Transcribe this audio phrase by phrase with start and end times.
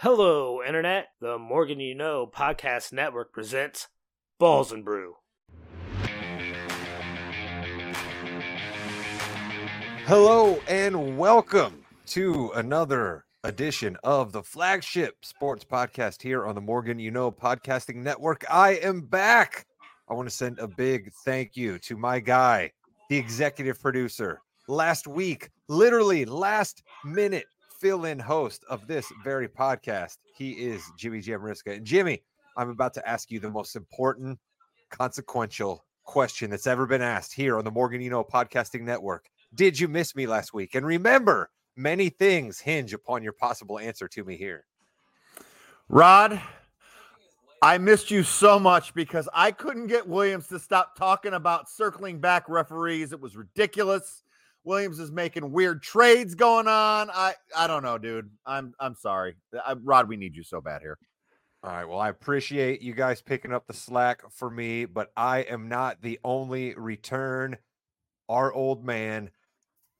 [0.00, 1.06] Hello, Internet.
[1.22, 3.88] The Morgan You Know Podcast Network presents
[4.38, 5.14] Balls and Brew.
[10.04, 16.98] Hello and welcome to another edition of the flagship sports podcast here on the Morgan
[16.98, 18.44] You Know Podcasting Network.
[18.50, 19.64] I am back.
[20.10, 22.70] I want to send a big thank you to my guy,
[23.08, 27.46] the executive producer, last week, literally last minute
[27.80, 30.18] fill in host of this very podcast.
[30.34, 31.76] He is Jimmy Jamriska.
[31.76, 32.22] And Jimmy,
[32.56, 34.38] I'm about to ask you the most important,
[34.90, 39.28] consequential question that's ever been asked here on the Morgan Know Podcasting Network.
[39.54, 40.74] Did you miss me last week?
[40.74, 44.64] And remember, many things hinge upon your possible answer to me here.
[45.88, 46.40] Rod,
[47.62, 52.20] I missed you so much because I couldn't get Williams to stop talking about circling
[52.20, 53.12] back referees.
[53.12, 54.22] It was ridiculous.
[54.66, 57.08] Williams is making weird trades going on.
[57.10, 58.28] I I don't know, dude.
[58.44, 59.36] I'm I'm sorry.
[59.64, 60.98] I, Rod, we need you so bad here.
[61.62, 61.88] All right.
[61.88, 66.02] Well, I appreciate you guys picking up the slack for me, but I am not
[66.02, 67.56] the only return.
[68.28, 69.30] Our old man,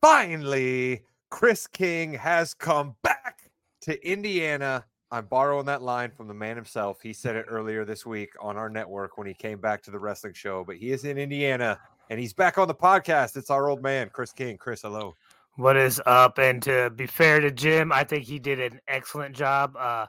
[0.03, 3.51] finally, Chris King has come back
[3.83, 4.85] to Indiana.
[5.13, 7.01] I'm borrowing that line from the man himself.
[7.01, 9.99] He said it earlier this week on our network when he came back to the
[9.99, 11.79] wrestling show, but he is in Indiana
[12.11, 13.37] and he's back on the podcast.
[13.37, 14.57] It's our old man, Chris King.
[14.57, 15.15] Chris, hello.
[15.57, 16.39] What is up?
[16.39, 20.07] And to be fair to Jim, I think he did an excellent job uh,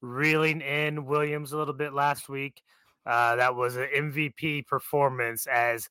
[0.00, 2.62] reeling in Williams a little bit last week.
[3.06, 5.88] Uh, that was an MVP performance, as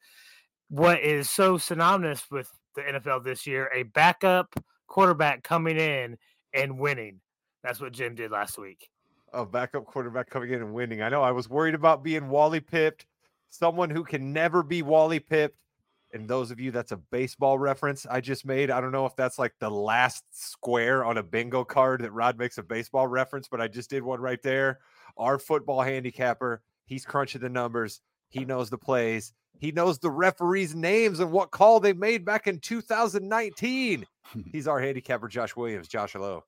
[0.69, 4.53] what is so synonymous with the NFL this year a backup
[4.87, 6.17] quarterback coming in
[6.53, 7.19] and winning.
[7.63, 8.89] That's what Jim did last week.
[9.33, 11.01] A backup quarterback coming in and winning.
[11.01, 13.05] I know I was worried about being Wally pipped
[13.49, 15.57] someone who can never be Wally pipped.
[16.11, 18.71] And those of you, that's a baseball reference I just made.
[18.71, 22.37] I don't know if that's like the last square on a bingo card that Rod
[22.37, 24.79] makes a baseball reference, but I just did one right there.
[25.17, 28.01] Our football handicapper, he's crunching the numbers.
[28.29, 29.33] He knows the plays.
[29.59, 34.05] He knows the referees' names and what call they made back in 2019.
[34.51, 35.87] he's our handicapper, Josh Williams.
[35.87, 36.43] Josh, hello.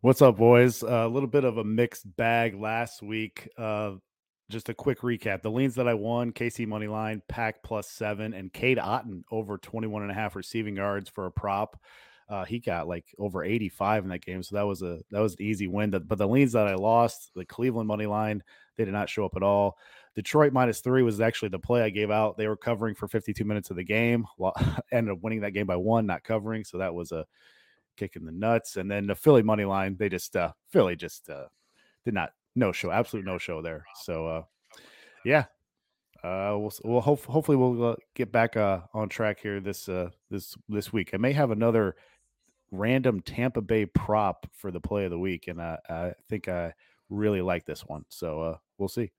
[0.00, 0.82] What's up, boys?
[0.82, 3.48] A uh, little bit of a mixed bag last week.
[3.58, 3.92] Uh,
[4.50, 5.42] just a quick recap.
[5.42, 9.58] The leans that I won, KC money line, pack plus seven, and Cade Otton over
[9.58, 11.80] 21 and a half receiving yards for a prop.
[12.28, 14.42] Uh, he got like over 85 in that game.
[14.42, 15.90] So that was a that was an easy win.
[15.90, 18.42] But the leans that I lost, the Cleveland money line,
[18.76, 19.76] they did not show up at all.
[20.14, 22.36] Detroit minus three was actually the play I gave out.
[22.36, 24.26] They were covering for 52 minutes of the game.
[24.38, 24.54] Well,
[24.92, 26.64] ended up winning that game by one, not covering.
[26.64, 27.26] So that was a
[27.96, 28.76] kick in the nuts.
[28.76, 31.46] And then the Philly money line, they just uh Philly just uh
[32.04, 33.84] did not no show, absolute no show there.
[34.02, 34.42] So, uh,
[35.24, 35.44] yeah,
[36.22, 40.10] uh, we'll, we'll hope, hopefully we'll uh, get back uh, on track here this uh,
[40.30, 41.10] this this week.
[41.14, 41.96] I may have another
[42.70, 46.72] random Tampa Bay prop for the play of the week, and I, I think I
[47.10, 48.04] really like this one.
[48.08, 49.10] So uh, we'll see.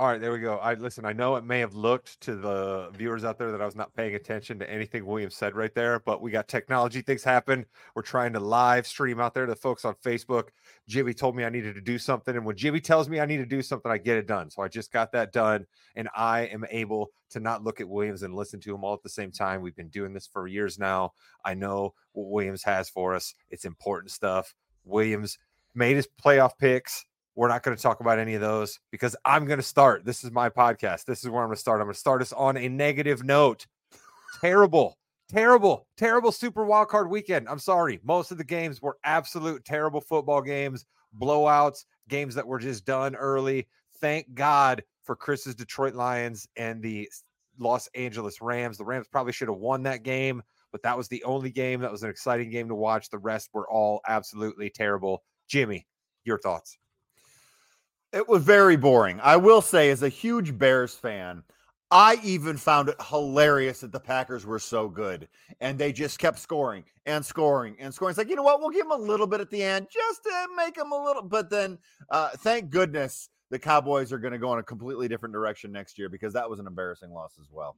[0.00, 0.58] All right, there we go.
[0.58, 1.04] I listen.
[1.04, 3.92] I know it may have looked to the viewers out there that I was not
[3.96, 7.66] paying attention to anything William said right there, but we got technology things happen.
[7.96, 10.50] We're trying to live stream out there to folks on Facebook.
[10.86, 13.38] Jimmy told me I needed to do something, and when Jimmy tells me I need
[13.38, 14.50] to do something, I get it done.
[14.50, 15.66] So I just got that done,
[15.96, 19.02] and I am able to not look at Williams and listen to him all at
[19.02, 19.62] the same time.
[19.62, 21.14] We've been doing this for years now.
[21.44, 23.34] I know what Williams has for us.
[23.50, 24.54] It's important stuff.
[24.84, 25.38] Williams
[25.74, 27.04] made his playoff picks
[27.38, 30.04] we're not going to talk about any of those because I'm going to start.
[30.04, 31.04] This is my podcast.
[31.04, 31.80] This is where I'm going to start.
[31.80, 33.64] I'm going to start us on a negative note.
[34.40, 37.48] terrible, terrible, terrible Super Wild Card weekend.
[37.48, 38.00] I'm sorry.
[38.02, 40.84] Most of the games were absolute terrible football games,
[41.16, 43.68] blowouts, games that were just done early.
[44.00, 47.08] Thank God for Chris's Detroit Lions and the
[47.56, 48.78] Los Angeles Rams.
[48.78, 51.92] The Rams probably should have won that game, but that was the only game that
[51.92, 53.10] was an exciting game to watch.
[53.10, 55.22] The rest were all absolutely terrible.
[55.46, 55.86] Jimmy,
[56.24, 56.76] your thoughts?
[58.12, 59.20] It was very boring.
[59.22, 61.42] I will say, as a huge Bears fan,
[61.90, 65.28] I even found it hilarious that the Packers were so good
[65.60, 68.10] and they just kept scoring and scoring and scoring.
[68.10, 68.60] It's like, you know what?
[68.60, 71.22] We'll give them a little bit at the end just to make them a little.
[71.22, 71.78] But then,
[72.10, 75.98] uh, thank goodness the Cowboys are going to go in a completely different direction next
[75.98, 77.76] year because that was an embarrassing loss as well.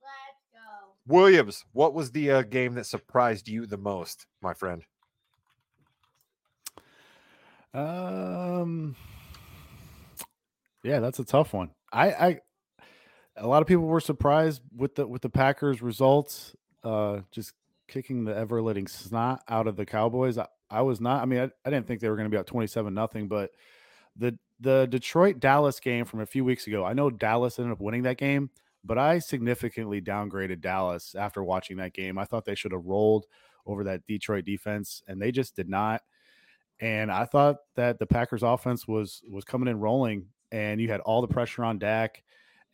[0.00, 0.92] Let's go.
[1.06, 4.84] Williams, what was the uh, game that surprised you the most, my friend?
[7.72, 8.94] Um,
[10.84, 11.70] yeah, that's a tough one.
[11.92, 12.40] I, I
[13.36, 16.54] a lot of people were surprised with the with the Packers results,
[16.84, 17.52] uh, just
[17.88, 20.38] kicking the ever letting snot out of the Cowboys.
[20.38, 21.22] I, I was not.
[21.22, 23.28] I mean, I, I didn't think they were going to be out twenty seven nothing,
[23.28, 23.50] but
[24.16, 26.84] the the Detroit Dallas game from a few weeks ago.
[26.84, 28.50] I know Dallas ended up winning that game,
[28.84, 32.18] but I significantly downgraded Dallas after watching that game.
[32.18, 33.26] I thought they should have rolled
[33.66, 36.02] over that Detroit defense, and they just did not.
[36.80, 41.00] and I thought that the Packers offense was was coming in rolling, and you had
[41.00, 42.22] all the pressure on Dak,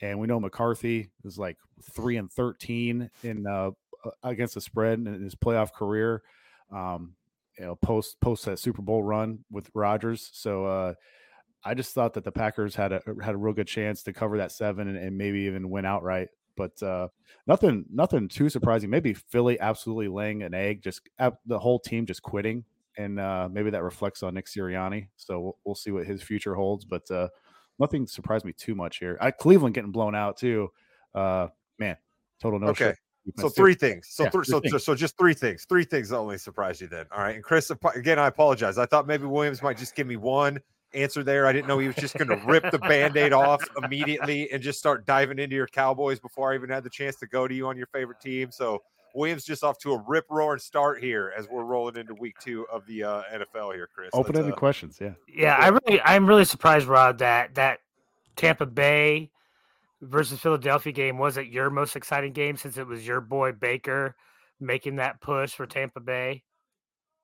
[0.03, 3.71] and we know McCarthy is like three and thirteen in uh,
[4.23, 6.23] against the spread in his playoff career.
[6.71, 7.15] Um,
[7.59, 10.31] you know, post post that Super Bowl run with Rodgers.
[10.35, 10.94] So uh,
[11.65, 14.37] I just thought that the Packers had a had a real good chance to cover
[14.37, 16.29] that seven and, and maybe even win outright.
[16.56, 17.09] But uh,
[17.47, 18.91] nothing nothing too surprising.
[18.91, 21.09] Maybe Philly absolutely laying an egg, just
[21.47, 22.65] the whole team just quitting,
[22.99, 25.09] and uh, maybe that reflects on Nick Sirianni.
[25.17, 26.85] So we'll, we'll see what his future holds.
[26.85, 27.29] But uh,
[27.81, 29.19] nothing surprised me too much here.
[29.21, 30.71] I, Cleveland getting blown out too.
[31.15, 31.49] Uh,
[31.79, 31.97] man,
[32.41, 32.69] total no.
[32.69, 32.94] Okay.
[33.37, 34.09] So three things.
[34.11, 34.85] So yeah, three, so, things.
[34.85, 35.67] so just three things.
[35.69, 37.06] Three things only surprised you then.
[37.12, 37.35] All right.
[37.35, 38.79] And Chris, again, I apologize.
[38.79, 40.61] I thought maybe Williams might just give me one
[40.94, 41.47] answer there.
[41.47, 44.79] I didn't know he was just going to rip the band-aid off immediately and just
[44.79, 47.69] start diving into your Cowboys before I even had the chance to go to you
[47.69, 48.50] on your favorite team.
[48.50, 48.82] So
[49.15, 52.67] Williams just off to a rip roaring start here as we're rolling into week two
[52.73, 54.11] of the uh, NFL here, Chris.
[54.12, 55.12] Open ended uh, questions, yeah.
[55.29, 57.81] Yeah, I really I'm really surprised, Rod, that that
[58.37, 59.31] Tampa Bay
[60.01, 64.17] versus Philadelphia game wasn't your most exciting game since it was your boy Baker
[64.61, 66.43] making that push for Tampa Bay.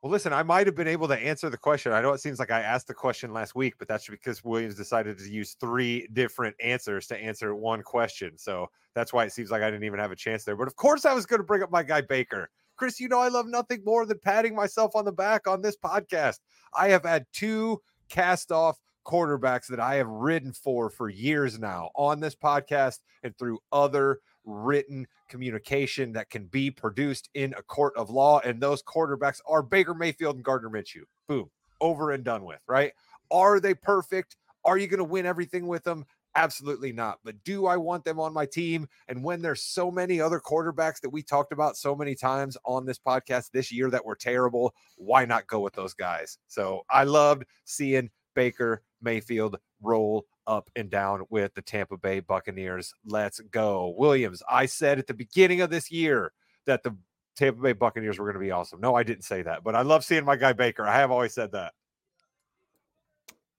[0.07, 1.91] Well, listen, I might have been able to answer the question.
[1.91, 4.77] I know it seems like I asked the question last week, but that's because Williams
[4.77, 8.39] decided to use three different answers to answer one question.
[8.39, 10.55] So that's why it seems like I didn't even have a chance there.
[10.55, 12.51] But of course, I was going to bring up my guy Baker.
[12.77, 15.77] Chris, you know, I love nothing more than patting myself on the back on this
[15.77, 16.39] podcast.
[16.73, 21.91] I have had two cast off quarterbacks that I have ridden for for years now
[21.97, 27.95] on this podcast and through other written communication that can be produced in a court
[27.97, 28.41] of law.
[28.41, 31.03] And those quarterbacks are Baker Mayfield and Gardner Minshew.
[31.29, 31.51] Boom,
[31.81, 32.93] over and done with, right?
[33.31, 34.37] Are they perfect?
[34.65, 36.07] Are you going to win everything with them?
[36.35, 37.19] Absolutely not.
[37.25, 38.89] But do I want them on my team?
[39.09, 42.85] And when there's so many other quarterbacks that we talked about so many times on
[42.85, 46.39] this podcast this year that were terrible, why not go with those guys?
[46.47, 52.95] So I loved seeing Baker Mayfield roll up and down with the Tampa Bay Buccaneers.
[53.05, 53.95] Let's go.
[53.97, 56.33] Williams, I said at the beginning of this year
[56.67, 56.97] that the
[57.37, 58.81] Tampa Bay Buccaneers were going to be awesome.
[58.81, 60.87] No, I didn't say that, but I love seeing my guy Baker.
[60.87, 61.75] I have always said that.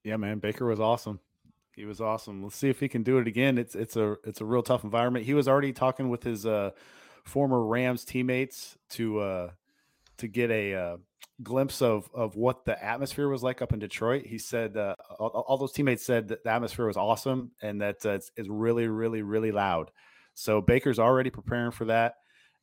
[0.03, 1.19] Yeah, man, Baker was awesome.
[1.75, 2.41] He was awesome.
[2.43, 3.57] Let's see if he can do it again.
[3.57, 5.25] It's it's a it's a real tough environment.
[5.25, 6.71] He was already talking with his uh,
[7.23, 9.51] former Rams teammates to uh,
[10.17, 10.97] to get a uh,
[11.43, 14.25] glimpse of of what the atmosphere was like up in Detroit.
[14.25, 18.05] He said uh, all, all, those teammates said that the atmosphere was awesome and that
[18.05, 19.91] uh, it's, it's, really, really, really loud.
[20.33, 22.15] So Baker's already preparing for that,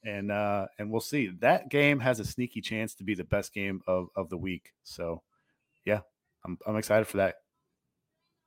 [0.05, 1.31] and uh, and we'll see.
[1.41, 4.73] That game has a sneaky chance to be the best game of of the week.
[4.83, 5.23] So,
[5.85, 6.01] yeah,
[6.45, 7.37] I'm I'm excited for that.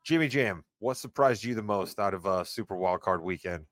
[0.03, 3.65] Jimmy Jam, what surprised you the most out of uh, Super Wild Card Weekend?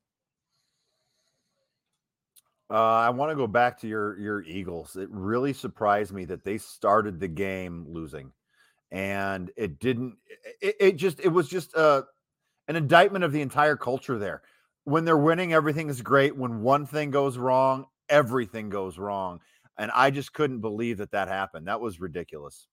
[2.69, 4.95] Uh, I want to go back to your your Eagles.
[4.95, 8.31] It really surprised me that they started the game losing,
[8.91, 10.17] and it didn't.
[10.62, 12.03] It, it just it was just uh,
[12.67, 14.41] an indictment of the entire culture there.
[14.83, 16.35] When they're winning, everything is great.
[16.35, 19.41] When one thing goes wrong, everything goes wrong,
[19.77, 21.67] and I just couldn't believe that that happened.
[21.67, 22.67] That was ridiculous.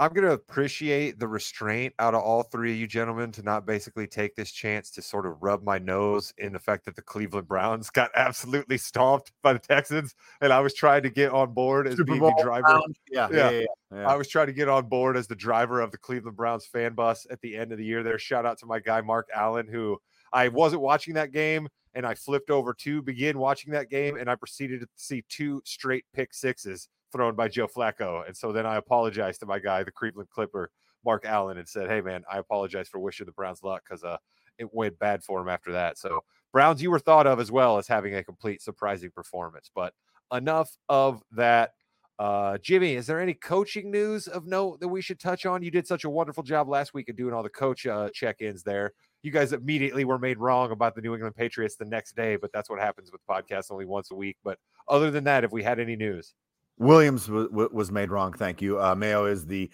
[0.00, 3.66] I'm going to appreciate the restraint out of all three of you gentlemen to not
[3.66, 7.02] basically take this chance to sort of rub my nose in the fact that the
[7.02, 10.14] Cleveland Browns got absolutely stomped by the Texans.
[10.40, 12.80] And I was trying to get on board as Super being Bowl the driver.
[13.10, 13.50] Yeah, yeah.
[13.50, 16.36] Yeah, yeah, I was trying to get on board as the driver of the Cleveland
[16.36, 18.18] Browns fan bus at the end of the year there.
[18.18, 19.98] Shout out to my guy, Mark Allen, who
[20.32, 24.30] I wasn't watching that game and I flipped over to begin watching that game and
[24.30, 28.26] I proceeded to see two straight pick sixes thrown by Joe Flacco.
[28.26, 30.70] And so then I apologized to my guy, the Cleveland Clipper,
[31.04, 34.16] Mark Allen, and said, Hey, man, I apologize for wishing the Browns luck because uh,
[34.58, 35.98] it went bad for him after that.
[35.98, 39.70] So, Browns, you were thought of as well as having a complete surprising performance.
[39.74, 39.94] But
[40.32, 41.72] enough of that.
[42.18, 45.62] Uh, Jimmy, is there any coaching news of note that we should touch on?
[45.62, 48.40] You did such a wonderful job last week of doing all the coach uh, check
[48.40, 48.92] ins there.
[49.22, 52.50] You guys immediately were made wrong about the New England Patriots the next day, but
[52.52, 54.36] that's what happens with podcasts only once a week.
[54.42, 56.34] But other than that, have we had any news?
[56.78, 58.32] Williams w- w- was made wrong.
[58.32, 58.80] Thank you.
[58.80, 59.70] Uh, Mayo is the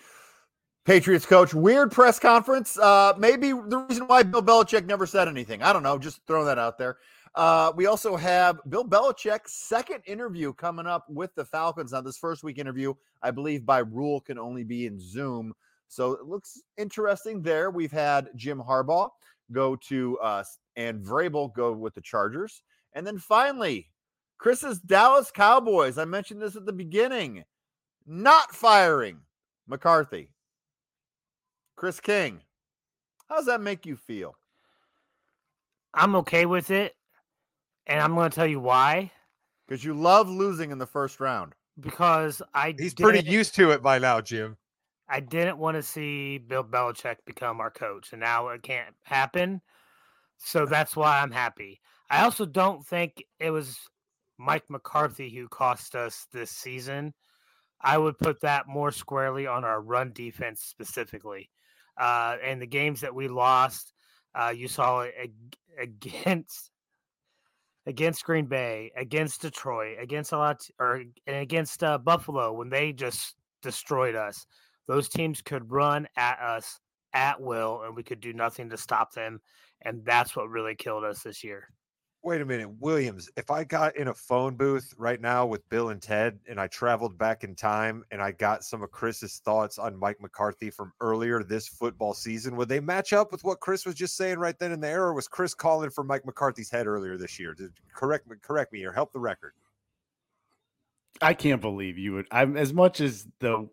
[0.84, 1.54] Patriots coach.
[1.54, 2.78] Weird press conference.
[2.78, 5.62] Uh, maybe the reason why Bill Belichick never said anything.
[5.62, 5.98] I don't know.
[5.98, 6.98] Just throwing that out there.
[7.34, 11.92] Uh, we also have Bill Belichick's second interview coming up with the Falcons.
[11.92, 15.52] Now, this first week interview, I believe by rule, can only be in Zoom.
[15.88, 17.70] So it looks interesting there.
[17.70, 19.10] We've had Jim Harbaugh
[19.52, 20.44] go to uh,
[20.76, 22.62] and Vrabel go with the Chargers.
[22.92, 23.88] And then finally,
[24.38, 27.44] Chris's Dallas Cowboys, I mentioned this at the beginning,
[28.06, 29.20] not firing
[29.66, 30.30] McCarthy.
[31.76, 32.40] Chris King,
[33.28, 34.36] how does that make you feel?
[35.94, 36.94] I'm okay with it.
[37.86, 39.10] And I'm going to tell you why.
[39.66, 41.54] Because you love losing in the first round.
[41.80, 44.56] because I He's pretty used to it by now, Jim.
[45.08, 49.60] I didn't want to see Bill Belichick become our coach, and now it can't happen.
[50.38, 51.80] So that's why I'm happy.
[52.10, 53.78] I also don't think it was
[54.38, 57.14] Mike McCarthy who cost us this season.
[57.80, 61.50] I would put that more squarely on our run defense specifically.
[61.98, 63.92] Uh, and the games that we lost,
[64.34, 66.70] uh, you saw it ag- against
[67.86, 73.34] against Green Bay, against Detroit, against a lot, or against uh, Buffalo when they just
[73.62, 74.46] destroyed us.
[74.86, 76.80] Those teams could run at us
[77.12, 79.40] at will, and we could do nothing to stop them.
[79.82, 81.68] And that's what really killed us this year.
[82.24, 83.28] Wait a minute, Williams.
[83.36, 86.68] If I got in a phone booth right now with Bill and Ted and I
[86.68, 90.94] traveled back in time and I got some of Chris's thoughts on Mike McCarthy from
[91.02, 94.58] earlier this football season, would they match up with what Chris was just saying right
[94.58, 95.04] then and there?
[95.04, 97.54] Or was Chris calling for Mike McCarthy's head earlier this year?
[97.94, 99.52] Correct me, correct me or help the record.
[101.20, 102.26] I can't believe you would.
[102.30, 103.68] I'm as much as the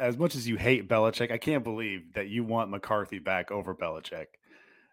[0.00, 1.30] as much as you hate Belichick.
[1.30, 4.26] I can't believe that you want McCarthy back over Belichick.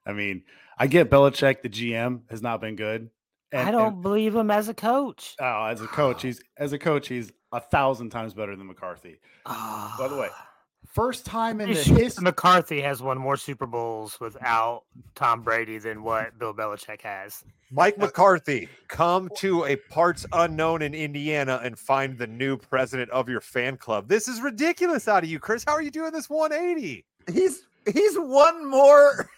[0.06, 0.44] I mean,
[0.80, 1.62] I get Belichick.
[1.62, 3.10] The GM has not been good.
[3.54, 5.36] I don't and- believe him as a coach.
[5.40, 9.20] oh, as a coach, he's as a coach, he's a thousand times better than McCarthy.
[9.46, 10.48] By the way, ah.
[10.88, 12.24] first time in the history.
[12.24, 14.84] McCarthy has won more Super Bowls without
[15.16, 17.44] Tom Brady than what Bill Belichick has.
[17.72, 23.30] Mike McCarthy, come to a parts unknown in Indiana and find the new president of
[23.30, 24.08] your fan club.
[24.08, 25.64] This is ridiculous out of you, Chris.
[25.66, 27.06] How are you doing this 180?
[27.32, 29.30] He's he's won more.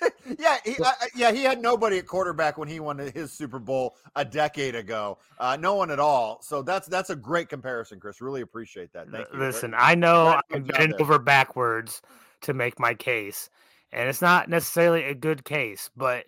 [0.38, 0.76] yeah, he,
[1.14, 5.18] yeah, he had nobody at quarterback when he won his Super Bowl a decade ago.
[5.38, 6.40] Uh, no one at all.
[6.42, 8.20] So that's that's a great comparison, Chris.
[8.20, 9.08] Really appreciate that.
[9.10, 9.38] Thank you.
[9.38, 12.02] Listen, I know I'm bending over backwards
[12.42, 13.50] to make my case,
[13.92, 16.24] and it's not necessarily a good case, but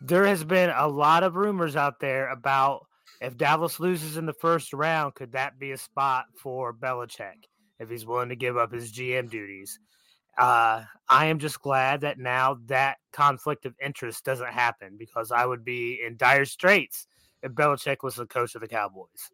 [0.00, 2.86] there has been a lot of rumors out there about
[3.20, 7.46] if Dallas loses in the first round, could that be a spot for Belichick
[7.78, 9.78] if he's willing to give up his GM duties?
[10.38, 15.44] Uh, I am just glad that now that conflict of interest doesn't happen because I
[15.44, 17.06] would be in dire straits
[17.42, 19.30] if Belichick was the coach of the Cowboys.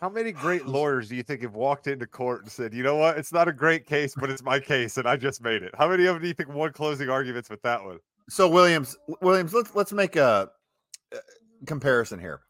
[0.00, 2.96] How many great lawyers do you think have walked into court and said, you know
[2.96, 5.74] what, it's not a great case, but it's my case, and I just made it?
[5.78, 7.98] How many of them do you think won closing arguments with that one?
[8.28, 10.50] So Williams, Williams, let's let's make a,
[11.12, 11.18] uh
[11.66, 12.40] comparison here.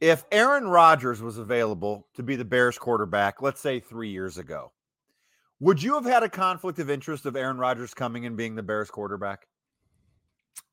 [0.00, 4.72] If Aaron Rodgers was available to be the Bears quarterback, let's say three years ago,
[5.60, 8.62] would you have had a conflict of interest of Aaron Rodgers coming and being the
[8.62, 9.46] Bears quarterback?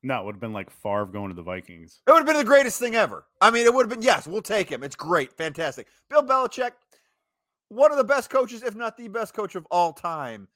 [0.03, 2.01] No, it would have been like Favre going to the Vikings.
[2.07, 3.25] It would have been the greatest thing ever.
[3.41, 4.83] I mean, it would have been yes, we'll take him.
[4.83, 5.87] It's great, fantastic.
[6.09, 6.71] Bill Belichick,
[7.69, 10.47] one of the best coaches, if not the best coach of all time.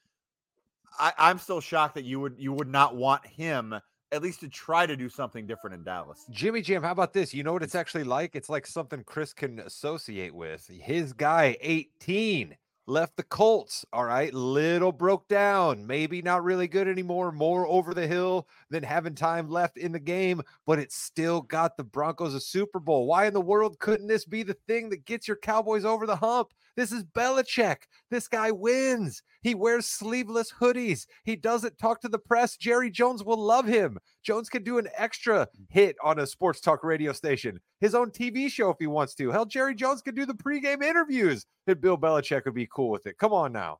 [0.99, 3.73] I, I'm still shocked that you would you would not want him
[4.11, 6.25] at least to try to do something different in Dallas.
[6.31, 7.33] Jimmy Jam, how about this?
[7.33, 8.35] You know what it's actually like?
[8.35, 10.67] It's like something Chris can associate with.
[10.67, 12.55] His guy, 18,
[12.89, 13.85] left the Colts.
[13.93, 14.33] All right.
[14.33, 15.85] Little broke down.
[15.85, 17.31] Maybe not really good anymore.
[17.31, 21.77] More over the hill than having time left in the game, but it still got
[21.77, 23.05] the Broncos a Super Bowl.
[23.05, 26.15] Why in the world couldn't this be the thing that gets your Cowboys over the
[26.15, 26.53] hump?
[26.79, 27.79] This is Belichick.
[28.09, 29.21] This guy wins.
[29.41, 31.07] He wears sleeveless hoodies.
[31.25, 32.55] He doesn't talk to the press.
[32.55, 33.97] Jerry Jones will love him.
[34.23, 35.65] Jones can do an extra mm.
[35.67, 39.29] hit on a sports talk radio station, his own TV show if he wants to.
[39.29, 43.07] Hell, Jerry Jones could do the pregame interviews, and Bill Belichick would be cool with
[43.07, 43.17] it.
[43.17, 43.79] Come on now.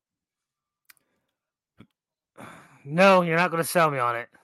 [2.83, 4.27] No, you're not going to sell me on it.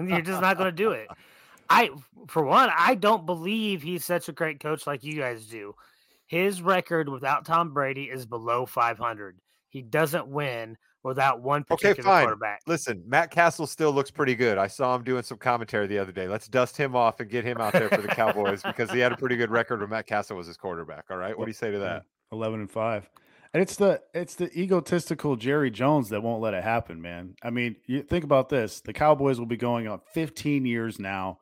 [0.00, 1.06] you're just not going to do it.
[1.70, 1.90] I,
[2.26, 5.76] for one, I don't believe he's such a great coach like you guys do.
[6.26, 9.38] His record without Tom Brady is below 500.
[9.68, 12.24] He doesn't win without one particular Okay, fine.
[12.24, 12.60] quarterback.
[12.66, 14.56] Listen, Matt Cassel still looks pretty good.
[14.56, 16.28] I saw him doing some commentary the other day.
[16.28, 19.12] Let's dust him off and get him out there for the Cowboys because he had
[19.12, 21.04] a pretty good record when Matt Cassel was his quarterback.
[21.10, 21.36] All right.
[21.36, 22.04] What do you say to that?
[22.32, 23.10] 11 and 5
[23.52, 27.50] and it's the it's the egotistical jerry jones that won't let it happen man i
[27.50, 31.38] mean you think about this the cowboys will be going on 15 years now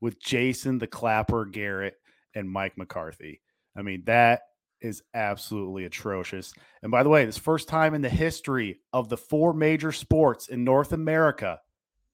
[0.00, 1.94] with jason the clapper garrett
[2.34, 3.40] and mike mccarthy
[3.76, 4.42] i mean that
[4.80, 6.52] is absolutely atrocious
[6.82, 10.48] and by the way this first time in the history of the four major sports
[10.48, 11.60] in north america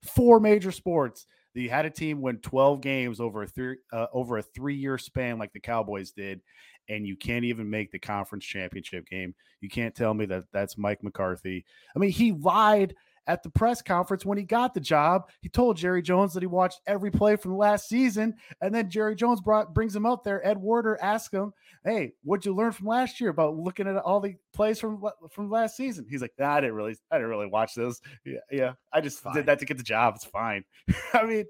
[0.02, 4.06] four major sports that you had a team win 12 games over a three uh,
[4.12, 6.40] over a three year span like the cowboys did
[6.88, 9.34] and you can't even make the conference championship game.
[9.60, 11.64] You can't tell me that that's Mike McCarthy.
[11.94, 12.94] I mean, he lied
[13.28, 15.28] at the press conference when he got the job.
[15.42, 19.14] He told Jerry Jones that he watched every play from last season, and then Jerry
[19.14, 20.44] Jones brought brings him up there.
[20.44, 21.52] Ed Werder asks him,
[21.84, 25.50] "Hey, what'd you learn from last year about looking at all the plays from from
[25.50, 28.00] last season?" He's like, nah, "I didn't really, I didn't really watch those.
[28.24, 29.34] Yeah, yeah, I just Fine.
[29.34, 30.14] did that to get the job.
[30.16, 30.64] It's fine."
[31.12, 31.44] I mean,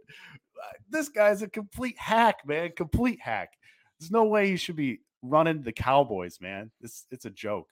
[0.90, 2.72] this guy's a complete hack, man.
[2.76, 3.50] Complete hack.
[3.98, 6.70] There's no way he should be running the Cowboys, man.
[6.80, 7.68] It's it's a joke.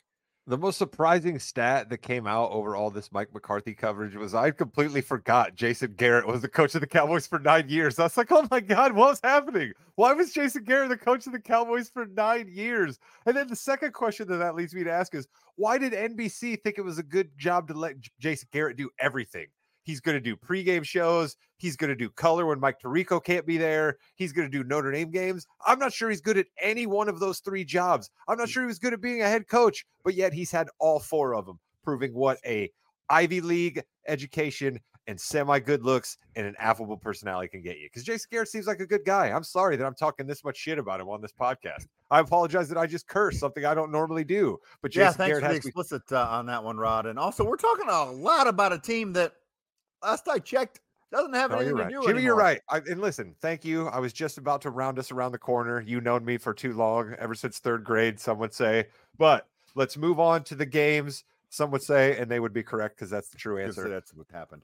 [0.49, 4.53] The most surprising stat that came out over all this Mike McCarthy coverage was I
[4.53, 7.99] completely forgot Jason Garrett was the coach of the Cowboys for nine years.
[7.99, 9.73] I was like, oh my God, what was happening?
[9.97, 13.01] Why was Jason Garrett the coach of the Cowboys for nine years?
[13.27, 15.27] And then the second question that that leads me to ask is
[15.57, 19.49] why did NBC think it was a good job to let Jason Garrett do everything?
[19.87, 21.37] He's going to do pregame shows.
[21.59, 23.99] He's going to do color when Mike Tirico can't be there.
[24.17, 25.47] He's going to do Notre Dame games.
[25.65, 28.11] I'm not sure he's good at any one of those three jobs.
[28.27, 30.67] I'm not sure he was good at being a head coach, but yet he's had
[30.81, 32.69] all four of them, proving what a
[33.09, 37.87] Ivy League education and semi good looks and an affable personality can get you.
[37.87, 39.29] Because Jason Garrett seems like a good guy.
[39.29, 41.87] I'm sorry that I'm talking this much shit about him on this podcast.
[42.11, 44.59] I apologize that I just cursed something I don't normally do.
[44.83, 47.07] But Jason yeah, thanks Garrett for the has explicit uh, on that one, Rod.
[47.07, 49.35] And also, we're talking a lot about a team that
[50.07, 50.81] last I checked
[51.13, 52.03] doesn't have No, anything you're to right.
[52.03, 52.09] do.
[52.09, 52.61] Jimmy, you're right.
[52.69, 53.87] I, and listen, thank you.
[53.89, 55.81] I was just about to round us around the corner.
[55.81, 58.87] You known me for too long, ever since third grade, some would say.
[59.19, 61.25] But let's move on to the games.
[61.49, 63.89] Some would say, and they would be correct because that's the true answer.
[63.89, 64.63] That's what happened.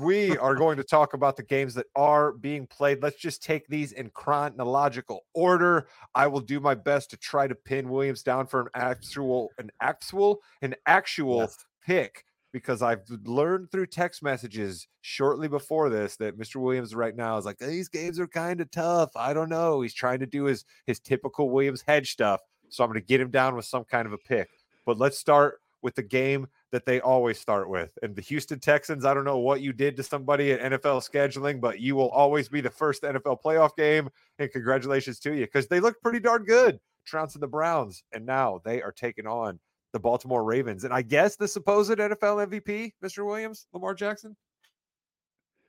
[0.00, 3.02] we are going to talk about the games that are being played.
[3.02, 5.88] Let's just take these in chronological order.
[6.14, 9.70] I will do my best to try to pin Williams down for an actual, an
[9.80, 11.64] actual, an actual Yes.
[11.84, 12.24] pick
[12.56, 16.56] because I've learned through text messages shortly before this that Mr.
[16.56, 19.10] Williams right now is like these games are kind of tough.
[19.14, 19.82] I don't know.
[19.82, 22.40] He's trying to do his his typical Williams hedge stuff.
[22.70, 24.48] So I'm going to get him down with some kind of a pick.
[24.86, 27.90] But let's start with the game that they always start with.
[28.02, 31.60] And the Houston Texans, I don't know what you did to somebody at NFL scheduling,
[31.60, 34.08] but you will always be the first NFL playoff game.
[34.38, 38.02] And congratulations to you because they look pretty darn good trouncing the Browns.
[38.12, 39.60] And now they are taking on
[39.96, 40.84] the Baltimore Ravens.
[40.84, 43.24] And I guess the supposed NFL MVP, Mr.
[43.24, 44.36] Williams, Lamar Jackson.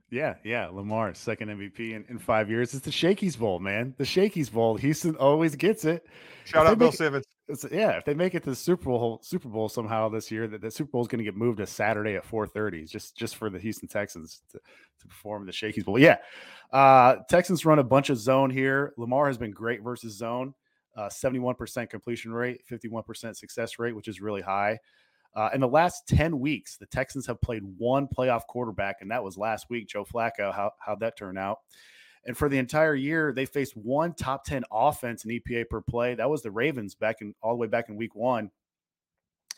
[0.10, 0.68] Yeah, yeah.
[0.72, 2.74] Lamar, second MVP in, in five years.
[2.74, 3.94] It's the Shakey's Bowl, man.
[3.98, 4.76] The Shakey's Bowl.
[4.78, 6.06] Houston always gets it.
[6.46, 7.26] Shout If out Bill it- Simmons.
[7.50, 10.48] It's, yeah, if they make it to the Super Bowl Super Bowl somehow this year,
[10.48, 13.38] that the Super Bowl is going to get moved to Saturday at 4:30, just just
[13.38, 14.60] for the Houston Texans to,
[15.00, 15.98] to perform in the Shakey's Bowl.
[15.98, 16.18] Yeah,
[16.74, 18.94] uh, Texans run a bunch of zone here.
[18.98, 20.54] Lamar has been great versus zone.
[20.98, 24.80] Uh, 71% completion rate, 51% success rate, which is really high.
[25.36, 29.24] Uh, in the last 10 weeks, the Texans have played one playoff quarterback, and that
[29.24, 30.52] was last week, Joe Flacco.
[30.52, 31.60] How, how'd that turn out?
[32.26, 36.16] And for the entire year, they faced one top 10 offense in EPA per play.
[36.16, 38.50] That was the Ravens back in all the way back in week one.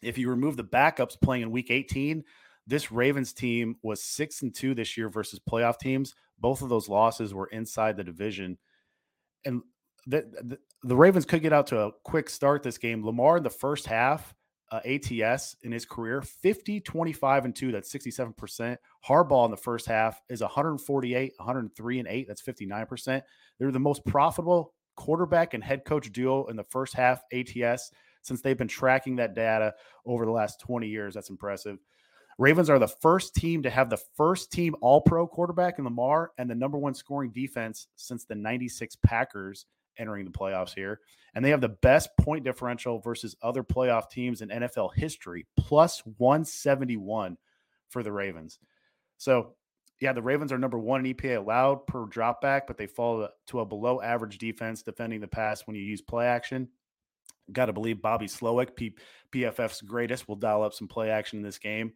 [0.03, 2.23] If you remove the backups playing in week 18,
[2.67, 6.13] this Ravens team was six and two this year versus playoff teams.
[6.39, 8.57] Both of those losses were inside the division.
[9.45, 9.61] And
[10.05, 13.05] the, the, Ravens could get out to a quick start this game.
[13.05, 14.33] Lamar in the first half,
[14.71, 17.71] uh, ATS in his career 50, 25, and 2.
[17.71, 18.77] That's 67%.
[19.07, 22.27] Harbaugh in the first half is 148, 103, and 8.
[22.27, 23.21] That's 59%.
[23.57, 28.41] They're the most profitable quarterback and head coach duo in the first half ATS since
[28.41, 29.73] they've been tracking that data
[30.05, 31.13] over the last 20 years.
[31.13, 31.77] That's impressive.
[32.37, 36.31] Ravens are the first team to have the first team all pro quarterback in Lamar
[36.37, 39.65] and the number one scoring defense since the 96 Packers
[39.99, 40.99] entering the playoffs here.
[41.35, 46.01] And they have the best point differential versus other playoff teams in NFL history, plus
[46.17, 47.37] 171
[47.89, 48.59] for the Ravens.
[49.17, 49.55] So,
[50.01, 53.59] yeah, the Ravens are number one in EPA allowed per dropback, but they fall to
[53.59, 56.69] a below average defense defending the pass when you use play action.
[57.51, 58.95] Got to believe Bobby Slowik, P-
[59.31, 61.93] PFF's greatest, will dial up some play action in this game.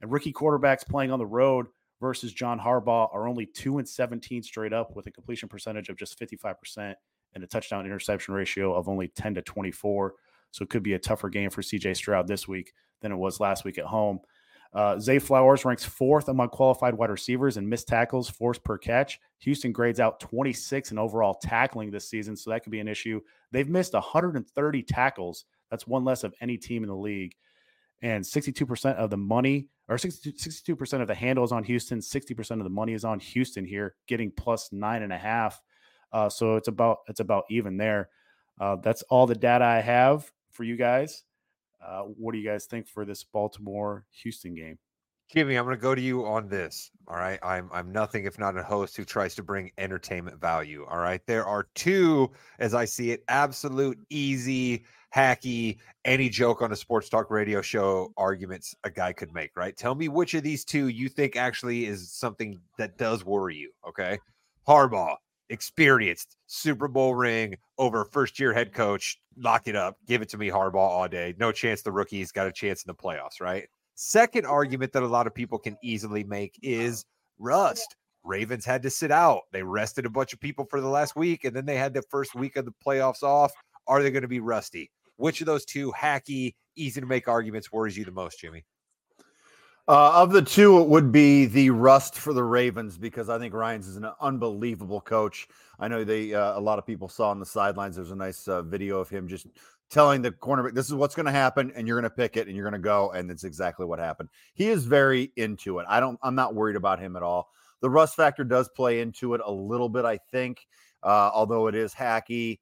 [0.00, 1.66] And rookie quarterbacks playing on the road
[2.00, 5.96] versus John Harbaugh are only 2 and 17 straight up with a completion percentage of
[5.96, 6.94] just 55%
[7.36, 10.14] and a touchdown interception ratio of only 10 to 24.
[10.50, 12.72] So it could be a tougher game for CJ Stroud this week
[13.02, 14.20] than it was last week at home.
[14.72, 19.20] Uh, Zay Flowers ranks fourth among qualified wide receivers and missed tackles forced per catch.
[19.40, 23.20] Houston grades out 26 in overall tackling this season, so that could be an issue.
[23.52, 25.44] They've missed 130 tackles.
[25.70, 27.34] That's one less of any team in the league.
[28.02, 32.64] And 62% of the money, or 62, percent of the handles on Houston, 60% of
[32.64, 35.62] the money is on Houston here, getting plus nine and a half.
[36.12, 38.08] Uh, so it's about it's about even there.
[38.60, 41.24] Uh, that's all the data I have for you guys.
[41.84, 44.78] Uh, what do you guys think for this Baltimore Houston game?
[45.28, 46.90] Jimmy, I'm going to go to you on this.
[47.08, 47.38] All right.
[47.42, 50.86] I'm I'm nothing if not a host who tries to bring entertainment value.
[50.88, 51.20] All right.
[51.26, 57.08] There are two, as I see it, absolute easy, hacky, any joke on a sports
[57.08, 59.76] talk radio show arguments a guy could make, right?
[59.76, 63.72] Tell me which of these two you think actually is something that does worry you.
[63.88, 64.18] Okay.
[64.66, 65.16] Harbaugh,
[65.50, 69.18] experienced Super Bowl ring over first year head coach.
[69.36, 69.96] Lock it up.
[70.06, 71.34] Give it to me, Harbaugh, all day.
[71.38, 73.68] No chance the rookie's got a chance in the playoffs, right?
[73.94, 77.04] Second argument that a lot of people can easily make is
[77.38, 77.96] rust.
[78.24, 79.42] Ravens had to sit out.
[79.52, 82.02] They rested a bunch of people for the last week, and then they had the
[82.10, 83.52] first week of the playoffs off.
[83.86, 84.90] Are they going to be rusty?
[85.16, 88.64] Which of those two hacky, easy to make arguments worries you the most, Jimmy?
[89.88, 93.54] Uh, of the two, it would be the rust for the Ravens because I think
[93.54, 95.46] Ryans is an unbelievable coach.
[95.78, 97.94] I know they uh, a lot of people saw on the sidelines.
[97.94, 99.46] There's a nice uh, video of him just
[99.88, 102.48] telling the cornerback, "This is what's going to happen, and you're going to pick it,
[102.48, 104.28] and you're going to go," and it's exactly what happened.
[104.54, 105.86] He is very into it.
[105.88, 106.18] I don't.
[106.20, 107.48] I'm not worried about him at all.
[107.80, 110.66] The rust factor does play into it a little bit, I think,
[111.04, 112.58] uh, although it is hacky.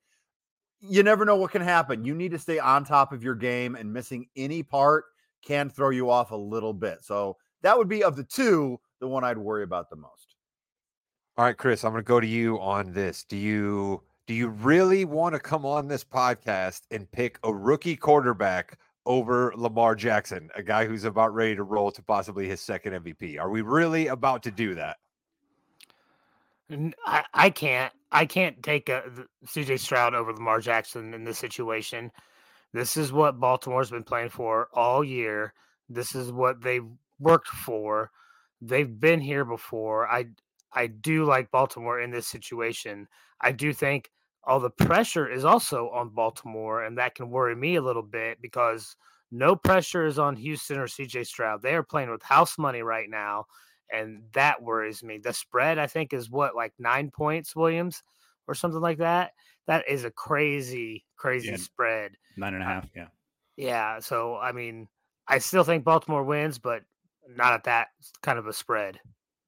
[0.81, 2.05] You never know what can happen.
[2.05, 5.07] You need to stay on top of your game, and missing any part
[5.45, 7.03] can throw you off a little bit.
[7.03, 10.37] So that would be of the two, the one I'd worry about the most.
[11.37, 13.25] All right, Chris, I'm going to go to you on this.
[13.25, 17.97] Do you do you really want to come on this podcast and pick a rookie
[17.97, 22.95] quarterback over Lamar Jackson, a guy who's about ready to roll to possibly his second
[23.05, 23.39] MVP?
[23.39, 24.97] Are we really about to do that?
[27.05, 27.93] I, I can't.
[28.13, 29.03] I can't take a,
[29.47, 32.13] CJ Stroud over Lamar Jackson in this situation.
[32.75, 35.55] This is what Baltimore's been playing for all year.
[35.89, 36.85] This is what they've
[37.21, 38.11] worked for.
[38.61, 40.09] They've been here before.
[40.09, 40.27] I
[40.73, 43.07] I do like Baltimore in this situation.
[43.41, 44.11] I do think
[44.43, 48.43] all the pressure is also on Baltimore, and that can worry me a little bit
[48.43, 48.97] because
[49.31, 51.63] no pressure is on Houston or CJ Stroud.
[51.63, 53.45] They are playing with house money right now,
[53.93, 55.19] and that worries me.
[55.19, 58.03] The spread, I think, is what like nine points, Williams,
[58.49, 59.31] or something like that.
[59.67, 61.57] That is a crazy, crazy yeah.
[61.57, 62.13] spread.
[62.37, 62.89] Nine and a half.
[62.95, 63.07] Yeah.
[63.57, 64.01] Yeah.
[64.01, 64.89] So, I mean,
[65.29, 66.83] I still think Baltimore wins, but
[67.29, 67.89] not at that
[68.23, 69.01] kind of a spread.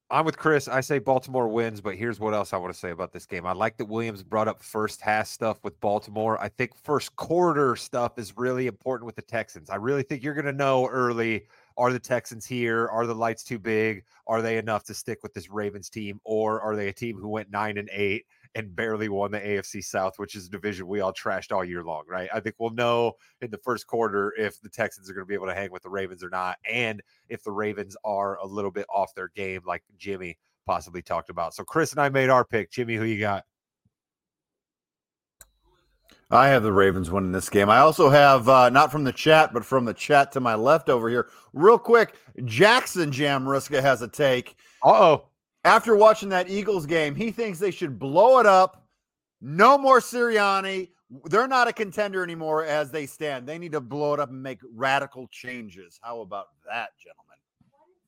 [0.09, 0.69] I'm with Chris.
[0.69, 3.45] I say Baltimore wins, but here's what else I want to say about this game.
[3.45, 6.41] I like that Williams brought up first half stuff with Baltimore.
[6.41, 9.69] I think first quarter stuff is really important with the Texans.
[9.69, 11.43] I really think you're going to know early
[11.77, 12.87] are the Texans here?
[12.87, 14.03] Are the lights too big?
[14.25, 16.19] Are they enough to stick with this Ravens team?
[16.23, 19.83] Or are they a team who went nine and eight and barely won the AFC
[19.83, 22.29] South, which is a division we all trashed all year long, right?
[22.33, 25.33] I think we'll know in the first quarter if the Texans are going to be
[25.33, 28.71] able to hang with the Ravens or not, and if the Ravens are a little
[28.71, 31.53] bit off their game, like Jimmy possibly talked about.
[31.53, 32.71] So Chris and I made our pick.
[32.71, 33.45] Jimmy, who you got?
[36.29, 37.69] I have the Ravens winning this game.
[37.69, 40.89] I also have uh, not from the chat, but from the chat to my left
[40.89, 41.29] over here.
[41.53, 44.55] Real quick, Jackson Jamriska has a take.
[44.83, 45.25] Uh oh.
[45.63, 48.87] After watching that Eagles game, he thinks they should blow it up.
[49.41, 50.89] No more Sirianni.
[51.25, 53.47] They're not a contender anymore as they stand.
[53.47, 55.99] They need to blow it up and make radical changes.
[56.01, 57.27] How about that, gentlemen?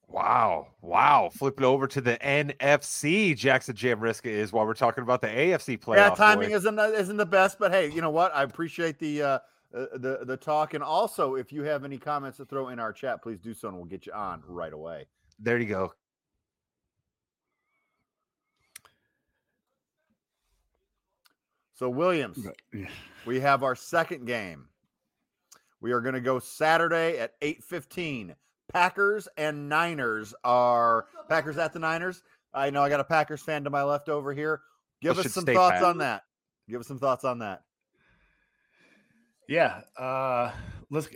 [0.09, 0.67] Wow.
[0.81, 1.29] Wow.
[1.33, 5.95] Flipping over to the NFC, Jackson Jamriska is while we're talking about the AFC playoff.
[5.97, 8.35] Yeah, timing isn't isn't the best, but hey, you know what?
[8.35, 9.39] I appreciate the uh,
[9.73, 10.73] uh, the the talk.
[10.73, 13.67] And also, if you have any comments to throw in our chat, please do so
[13.67, 15.05] and we'll get you on right away.
[15.37, 15.93] There you go.
[21.79, 22.45] So Williams,
[23.25, 24.65] we have our second game.
[25.79, 28.35] We are going to go Saturday at 8:15
[28.73, 32.21] Packers and Niners are Packers at the Niners.
[32.53, 34.59] I know I got a Packers fan to my left over here.
[35.01, 36.23] Give us some thoughts on that.
[36.69, 37.63] Give us some thoughts on that.
[39.47, 40.51] Yeah, uh,
[40.91, 41.07] let's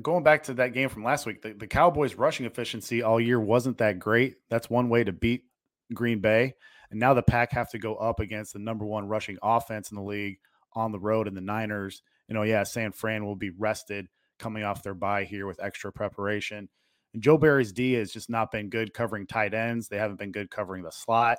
[0.00, 1.42] going back to that game from last week.
[1.42, 4.36] The, the Cowboys' rushing efficiency all year wasn't that great.
[4.48, 5.46] That's one way to beat
[5.92, 6.54] Green Bay,
[6.94, 9.96] and now the Pack have to go up against the number one rushing offense in
[9.96, 10.38] the league
[10.74, 12.04] on the road in the Niners.
[12.28, 14.06] You know, yeah, San Fran will be rested
[14.38, 16.68] coming off their bye here with extra preparation.
[17.12, 19.88] And Joe Barry's D has just not been good covering tight ends.
[19.88, 21.38] They haven't been good covering the slot.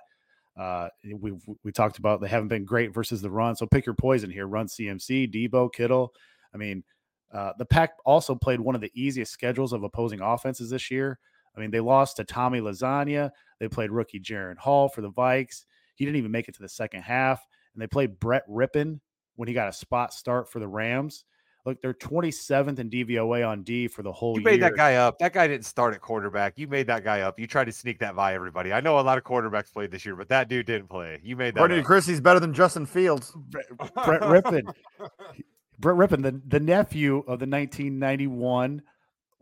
[0.60, 1.32] Uh, we
[1.63, 3.56] we talked about they haven't been great versus the run.
[3.56, 4.48] So pick your poison here.
[4.48, 6.13] Run CMC, Deebo, Kittle.
[6.54, 6.84] I mean,
[7.34, 11.18] uh, the Pack also played one of the easiest schedules of opposing offenses this year.
[11.56, 13.32] I mean, they lost to Tommy Lasagna.
[13.60, 15.65] They played rookie Jaren Hall for the Vikes.
[15.96, 17.46] He didn't even make it to the second half.
[17.74, 19.00] And they played Brett Rypien
[19.36, 21.26] when he got a spot start for the Rams.
[21.65, 24.41] Look, they're 27th in DVOA on D for the whole year.
[24.41, 24.70] you made year.
[24.70, 25.18] that guy up.
[25.18, 26.60] That guy didn't start at quarterback.
[26.60, 27.39] You made that guy up.
[27.39, 28.72] You tried to sneak that by everybody.
[28.72, 31.20] I know a lot of quarterbacks played this year, but that dude didn't play.
[31.24, 31.62] You made that.
[31.62, 33.36] According to Chris, he's better than Justin Fields.
[33.50, 33.68] Brett
[34.22, 34.72] Rypien.
[35.80, 38.84] Brett Rypien, the, the nephew of the 1991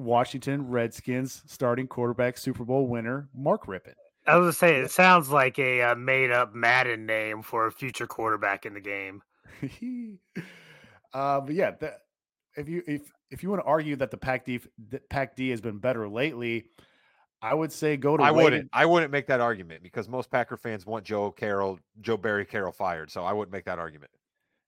[0.04, 3.94] Washington Redskins starting quarterback Super Bowl winner, Mark Rypien.
[4.26, 7.72] I was gonna say it sounds like a uh, made up Madden name for a
[7.72, 9.22] future quarterback in the game.
[11.14, 12.00] uh, but yeah, that,
[12.56, 14.62] if you if if you want to argue that the Pack D
[15.10, 16.66] Pack D has been better lately,
[17.42, 18.24] I would say go to.
[18.24, 18.70] I wouldn't.
[18.72, 22.72] I wouldn't make that argument because most Packer fans want Joe Carroll, Joe Barry Carroll
[22.72, 23.12] fired.
[23.12, 24.12] So I wouldn't make that argument.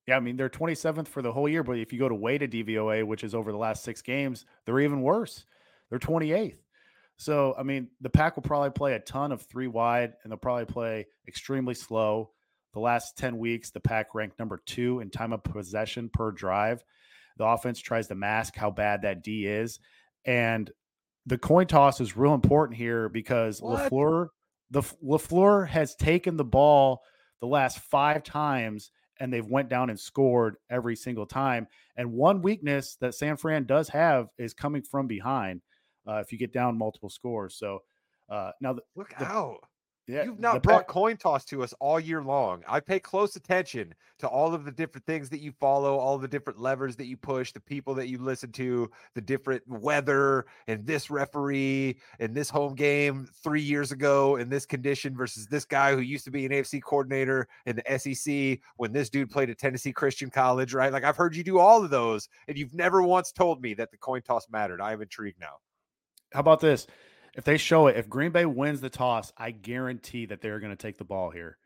[0.07, 2.51] Yeah, I mean they're 27th for the whole year, but if you go to weighted
[2.51, 5.45] DVOA, which is over the last six games, they're even worse.
[5.89, 6.59] They're 28th.
[7.17, 10.37] So I mean the Pack will probably play a ton of three wide, and they'll
[10.37, 12.31] probably play extremely slow.
[12.73, 16.83] The last 10 weeks, the pack ranked number two in time of possession per drive.
[17.37, 19.79] The offense tries to mask how bad that D is.
[20.25, 20.69] And
[21.25, 23.89] the coin toss is real important here because What?
[23.89, 24.27] LaFleur,
[24.71, 27.01] the LaFleur has taken the ball
[27.39, 31.67] the last five times and they've went down and scored every single time.
[31.97, 35.61] And one weakness that San Fran does have is coming from behind
[36.07, 37.55] uh, if you get down multiple scores.
[37.55, 37.79] So
[38.29, 39.59] uh, now, the, Look the- out.
[40.07, 42.63] Yeah, You've not brought coin toss to us all year long.
[42.67, 46.27] I pay close attention to all of the different things that you follow, all the
[46.27, 50.85] different levers that you push, the people that you listen to, the different weather and
[50.85, 55.95] this referee and this home game three years ago in this condition versus this guy
[55.95, 59.57] who used to be an AFC coordinator in the SEC when this dude played at
[59.57, 60.93] Tennessee Christian College, right?
[60.93, 63.89] Like I've heard you do all of those, and you've never once told me that
[63.89, 64.81] the coin toss mattered.
[64.81, 65.57] I am intrigued now.
[66.31, 66.85] How about this?
[67.35, 70.71] If they show it, if Green Bay wins the toss, I guarantee that they're going
[70.71, 71.57] to take the ball here.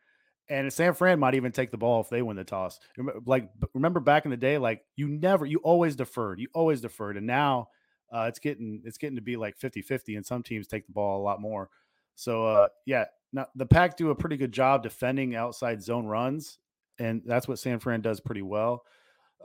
[0.50, 2.80] And San Fran might even take the ball if they win the toss.
[3.26, 7.18] Like remember back in the day, like you never, you always deferred, you always deferred,
[7.18, 7.70] and now
[8.12, 11.22] uh, it's getting it's getting to be like 50-50, and some teams take the ball
[11.22, 11.70] a lot more.
[12.16, 16.58] So uh, yeah, now the Pack do a pretty good job defending outside zone runs,
[16.98, 18.84] and that's what San Fran does pretty well.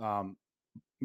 [0.00, 0.36] Um,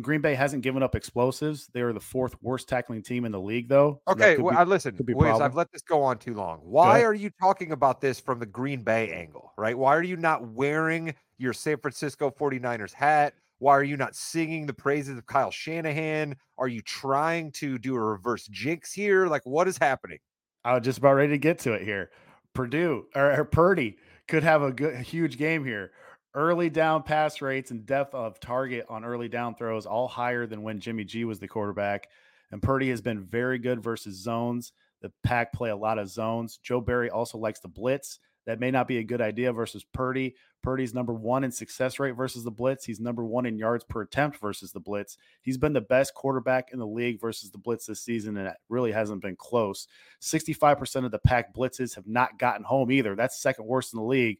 [0.02, 1.68] Green Bay hasn't given up explosives.
[1.74, 4.02] They are the fourth worst tackling team in the league, though.
[4.08, 4.96] Okay, well, be- I listen.
[5.42, 6.60] I've let this go on too long.
[6.64, 9.78] Why are you talking about this from the Green Bay angle, right?
[9.78, 13.34] Why are you not wearing your San Francisco 49ers hat?
[13.60, 16.36] Why are you not singing the praises of Kyle Shanahan?
[16.58, 19.28] Are you trying to do a reverse jinx here?
[19.28, 20.20] Like, what is happening?
[20.64, 22.12] I was just about ready to get to it here.
[22.54, 25.92] Purdue or, or Purdy could have a good, a huge game here.
[26.36, 30.62] Early down pass rates and depth of target on early down throws all higher than
[30.62, 32.08] when Jimmy G was the quarterback.
[32.52, 34.74] And Purdy has been very good versus zones.
[35.02, 36.58] The pack play a lot of zones.
[36.62, 38.20] Joe Barry also likes the blitz.
[38.46, 40.36] That may not be a good idea versus Purdy.
[40.62, 42.86] Purdy's number one in success rate versus the blitz.
[42.86, 45.18] He's number one in yards per attempt versus the blitz.
[45.42, 48.56] He's been the best quarterback in the league versus the blitz this season, and it
[48.68, 49.88] really hasn't been close.
[50.22, 53.15] 65% of the pack blitzes have not gotten home either.
[53.15, 54.39] That's second worst in the league.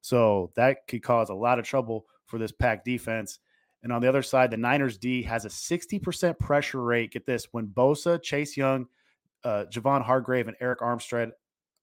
[0.00, 3.40] So that could cause a lot of trouble for this pack defense.
[3.82, 7.12] And on the other side, the Niners D has a 60% pressure rate.
[7.12, 8.86] Get this when Bosa, Chase Young,
[9.44, 11.32] uh, Javon Hargrave, and Arik Armstead,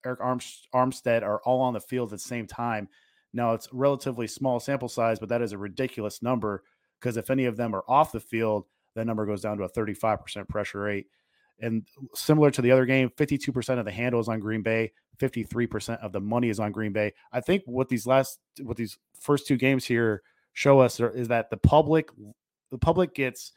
[0.06, 2.88] Arik Armstead are all on the field at the same time.
[3.34, 6.64] Now it's relatively small sample size, but that is a ridiculous number
[7.00, 9.70] because if any of them are off the field, that number goes down to a
[9.70, 11.08] 35% pressure rate.
[11.60, 16.00] And similar to the other game, 52% of the handle is on Green Bay, 53%
[16.00, 17.14] of the money is on Green Bay.
[17.32, 20.22] I think what these last what these first two games here
[20.54, 22.10] show us is that the public
[22.72, 23.54] the public gets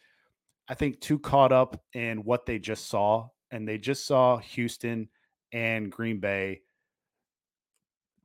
[0.69, 5.09] I think too caught up in what they just saw and they just saw Houston
[5.53, 6.61] and Green Bay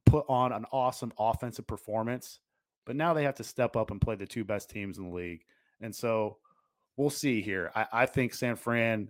[0.05, 2.39] put on an awesome offensive performance,
[2.86, 5.15] but now they have to step up and play the two best teams in the
[5.15, 5.45] league.
[5.81, 6.38] And so
[6.97, 7.71] we'll see here.
[7.75, 9.09] I, I think San Fran,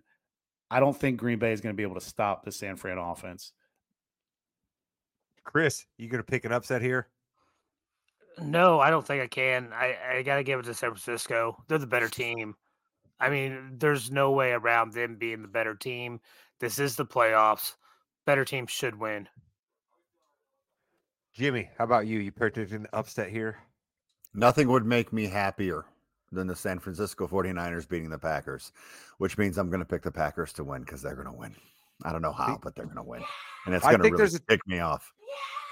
[0.73, 2.97] I don't think Green Bay is going to be able to stop the San Fran
[2.97, 3.53] offense.
[5.43, 7.09] Chris, you going to pick an upset here?
[8.41, 9.69] No, I don't think I can.
[9.71, 11.63] I, I got to give it to San Francisco.
[11.67, 12.55] They're the better team.
[13.19, 16.19] I mean, there's no way around them being the better team.
[16.59, 17.75] This is the playoffs.
[18.25, 19.29] Better team should win.
[21.35, 22.17] Jimmy, how about you?
[22.17, 23.59] You predicted an upset here?
[24.33, 25.85] Nothing would make me happier
[26.33, 28.71] than the San Francisco 49ers beating the Packers,
[29.17, 31.55] which means I'm going to pick the Packers to win because they're going to win.
[32.03, 33.23] I don't know how, but they're going to win.
[33.65, 35.11] And it's going to really tick me off.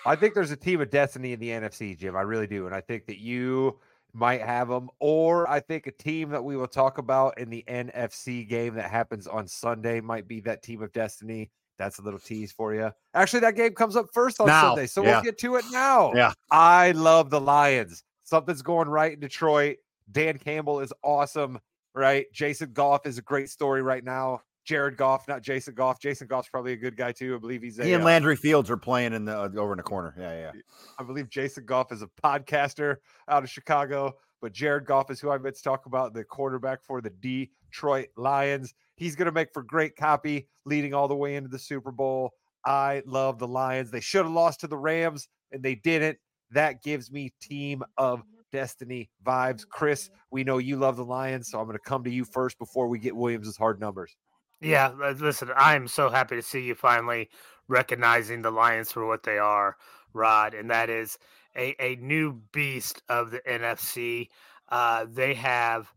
[0.05, 2.15] I think there's a team of destiny in the NFC, Jim.
[2.15, 2.65] I really do.
[2.65, 3.79] And I think that you
[4.13, 7.63] might have them, or I think a team that we will talk about in the
[7.67, 11.49] NFC game that happens on Sunday might be that team of destiny.
[11.77, 12.91] That's a little tease for you.
[13.13, 15.15] Actually, that game comes up first on Now, Sunday, so yeah.
[15.15, 16.13] we'll get to it now.
[16.13, 16.33] Yeah.
[16.51, 18.03] I love the Lions.
[18.23, 19.77] Something's going right in Detroit.
[20.11, 21.59] Dan Campbell is awesome,
[21.93, 22.25] right?
[22.33, 24.41] Jason Goff is a great story right now.
[24.63, 25.99] Jared Goff, not Jason Goff.
[25.99, 27.35] Jason Goff's probably a good guy too.
[27.35, 29.73] I believe he's a He and uh, Landry Fields are playing in the uh, over
[29.73, 30.13] in the corner.
[30.17, 30.61] Yeah, yeah.
[30.99, 32.97] I believe Jason Goff is a podcaster
[33.27, 36.83] out of Chicago, but Jared Goff is who I meant to talk about, the quarterback
[36.83, 38.73] for the Detroit Lions.
[38.95, 42.31] He's going to make for great copy leading all the way into the Super Bowl.
[42.63, 43.89] I love the Lions.
[43.89, 46.19] They should have lost to the Rams and they didn't.
[46.51, 48.21] That gives me team of
[48.51, 49.67] destiny vibes.
[49.67, 52.57] Chris, we know you love the Lions, so I'm going to come to you first
[52.59, 54.15] before we get Williams' hard numbers.
[54.61, 57.29] Yeah, listen, I am so happy to see you finally
[57.67, 59.75] recognizing the Lions for what they are,
[60.13, 61.17] Rod, and that is
[61.55, 64.27] a, a new beast of the NFC.
[64.69, 65.91] Uh, they have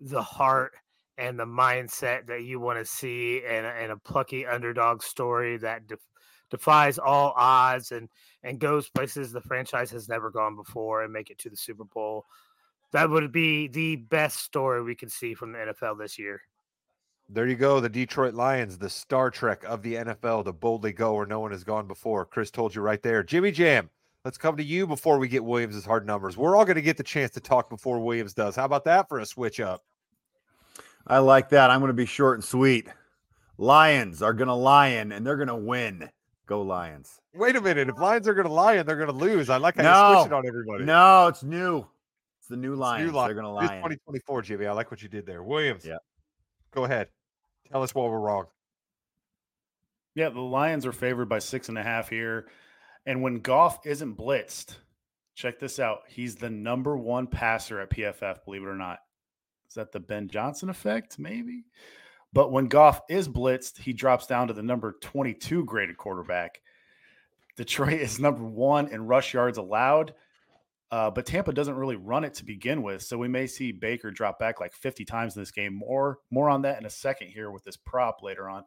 [0.00, 0.72] the heart
[1.18, 5.86] and the mindset that you want to see and, and a plucky underdog story that
[5.86, 6.00] def-
[6.50, 8.08] defies all odds and
[8.42, 11.84] and goes places the franchise has never gone before and make it to the Super
[11.84, 12.26] Bowl.
[12.92, 16.40] That would be the best story we could see from the NFL this year.
[17.28, 17.80] There you go.
[17.80, 21.50] The Detroit Lions, the Star Trek of the NFL, to boldly go where no one
[21.50, 22.24] has gone before.
[22.24, 23.24] Chris told you right there.
[23.24, 23.90] Jimmy Jam,
[24.24, 26.36] let's come to you before we get Williams' hard numbers.
[26.36, 28.54] We're all going to get the chance to talk before Williams does.
[28.54, 29.82] How about that for a switch up?
[31.04, 31.70] I like that.
[31.70, 32.86] I'm going to be short and sweet.
[33.58, 36.08] Lions are going to lion and they're going to win.
[36.46, 37.20] Go Lions.
[37.34, 37.88] Wait a minute.
[37.88, 39.50] If Lions are going to lion, they're going to lose.
[39.50, 40.10] I like how No.
[40.10, 40.84] you switch it on everybody.
[40.84, 41.84] No, it's new.
[42.38, 43.10] It's the new It's Lions.
[43.10, 43.28] new Lions.
[43.34, 43.82] They're going to New lion.
[43.82, 44.66] 2024, Jimmy.
[44.66, 45.42] I like what you did there.
[45.42, 45.84] Williams.
[45.84, 45.96] Yeah.
[46.72, 47.08] Go ahead.
[47.72, 48.46] Tell us what we're wrong.
[50.14, 52.46] Yeah, the Lions are favored by six and a half here.
[53.04, 54.76] And when Goff isn't blitzed,
[55.34, 56.00] check this out.
[56.08, 59.00] He's the number one passer at PFF, believe it or not.
[59.68, 61.18] Is that the Ben Johnson effect?
[61.18, 61.64] Maybe.
[62.32, 66.60] But when Goff is blitzed, he drops down to the number 22 graded quarterback.
[67.56, 70.14] Detroit is number one in rush yards allowed.
[70.92, 74.12] Uh, but Tampa doesn't really run it to begin with, so we may see Baker
[74.12, 75.74] drop back like 50 times in this game.
[75.74, 78.62] More, more on that in a second here with this prop later on.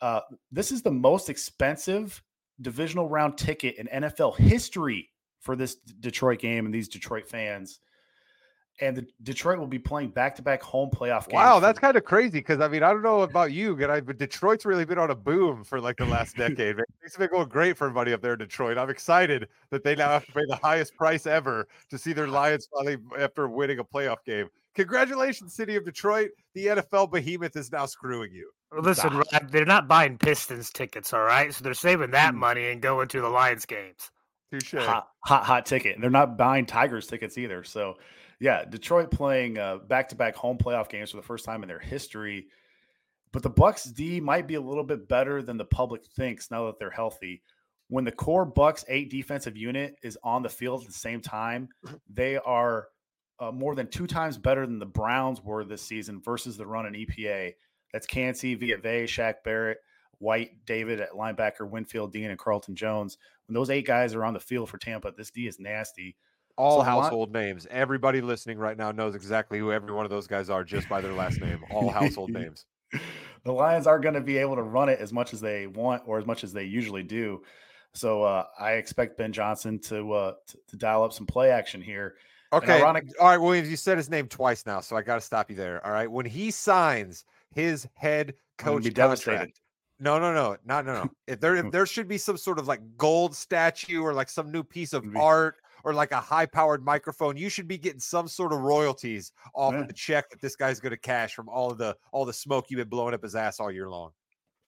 [0.00, 0.20] Uh,
[0.52, 2.22] this is the most expensive
[2.60, 7.80] divisional round ticket in NFL history for this Detroit game and these Detroit fans.
[8.80, 11.34] And the Detroit will be playing back-to-back home playoff games.
[11.34, 14.00] Wow, that's kind of crazy because I mean, I don't know about you, but, I,
[14.00, 16.76] but Detroit's really been on a boom for like the last decade.
[16.76, 16.84] Man.
[17.00, 18.76] Things have been going great for everybody up there in Detroit.
[18.76, 22.26] I'm excited that they now have to pay the highest price ever to see their
[22.34, 24.48] Lions finally after winning a playoff game.
[24.74, 26.30] Congratulations, City of Detroit.
[26.54, 28.50] The NFL behemoth is now screwing you.
[28.72, 29.16] Well, Listen.
[29.16, 31.54] Rod, they're not buying Pistons tickets, all right?
[31.54, 32.40] So they're saving that Hmm.
[32.40, 34.10] money and going to the Lions games.
[34.50, 34.74] Touche.
[34.74, 35.94] hot, hot, hot ticket.
[35.94, 37.64] And they're not buying Tigers tickets either.
[37.64, 37.96] So,
[38.40, 42.46] yeah, Detroit playing uh, back-to-back home playoff games for the first time in their history.
[43.32, 46.66] But the Bucks D might be a little bit better than the public thinks now
[46.66, 47.42] that they're healthy.
[47.88, 51.68] When the core Bucks eight defensive unit is on the field at the same time,
[52.08, 52.88] they are
[53.40, 56.86] uh, more than two times better than the Browns were this season versus the run
[56.86, 57.52] in EPA.
[57.92, 59.78] That's Kancey, Vea, Shaq Barrett,
[60.18, 63.18] White, David at linebacker, Winfield, Dean, and Carlton Jones.
[63.46, 66.16] When those eight guys are on the field for Tampa, this D is nasty.
[66.56, 67.66] All So household names.
[67.70, 71.00] Everybody listening right now knows exactly who every one of those guys are just by
[71.00, 71.64] their last name.
[71.70, 72.64] All household names.
[73.44, 76.02] the Lions are going to be able to run it as much as they want
[76.06, 77.42] or as much as they usually do.
[77.92, 81.80] So uh, I expect Ben Johnson to, uh, to to dial up some play action
[81.80, 82.14] here.
[82.52, 82.80] Okay.
[82.80, 85.50] ironic- All right, Williams, you said his name twice now, so I got to stop
[85.50, 85.84] you there.
[85.84, 86.10] All right.
[86.10, 89.60] When he signs his head coach be contract,
[89.98, 91.10] no, no, no, not no, no.
[91.26, 94.52] If there, if there should be some sort of like gold statue or like some
[94.52, 98.52] new piece of art or like a high-powered microphone, you should be getting some sort
[98.52, 99.80] of royalties off Yeah.
[99.80, 102.32] of the check that this guy's going to cash from all of the all the
[102.32, 104.10] smoke you've been blowing up his ass all year long.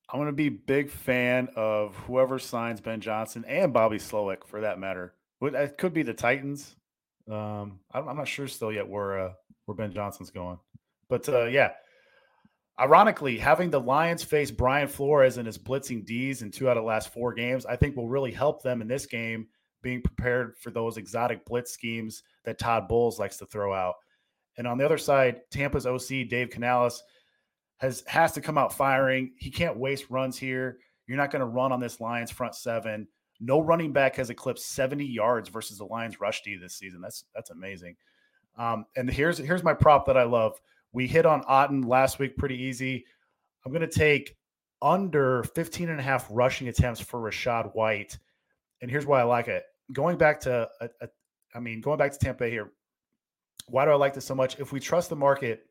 [0.09, 4.61] I'm going to be big fan of whoever signs Ben Johnson and Bobby Slowik for
[4.61, 5.15] that matter.
[5.43, 6.77] It could be the Titans.
[7.29, 9.33] Um, I'm, I'm not sure still yet where uh,
[9.65, 10.59] where Ben Johnson's going,
[11.09, 11.73] but uh, yeah.
[12.79, 16.83] Ironically, having the Lions face Brian Flores and his blitzing D's in two out of
[16.83, 19.49] the last four games, I think will really help them in this game,
[19.87, 23.95] being prepared for those exotic blitz schemes that Todd Bowles likes to throw out.
[24.59, 27.05] And on the other side, Tampa's OC Dave Canales
[27.77, 29.35] has has to come out firing.
[29.39, 30.79] He can't waste runs here.
[31.07, 33.07] You're not going to run on this Lions front seven.
[33.39, 37.01] No running back has eclipsed 70 yards versus the Lions rush D this season.
[37.01, 37.95] That's that's amazing.
[38.59, 40.61] Um, and here's here's my prop that I love.
[40.93, 43.05] We hit on Otton last week pretty easy.
[43.65, 44.37] I'm going to take
[44.83, 48.19] under 15 and a half rushing attempts for Rachaad White.
[48.83, 49.63] And here's why I like it.
[49.93, 51.09] Going back to, a, a,
[51.55, 52.73] I mean, going back to Tampa Bay here.
[53.69, 54.59] Why do I like this so much?
[54.59, 55.67] If we trust the market,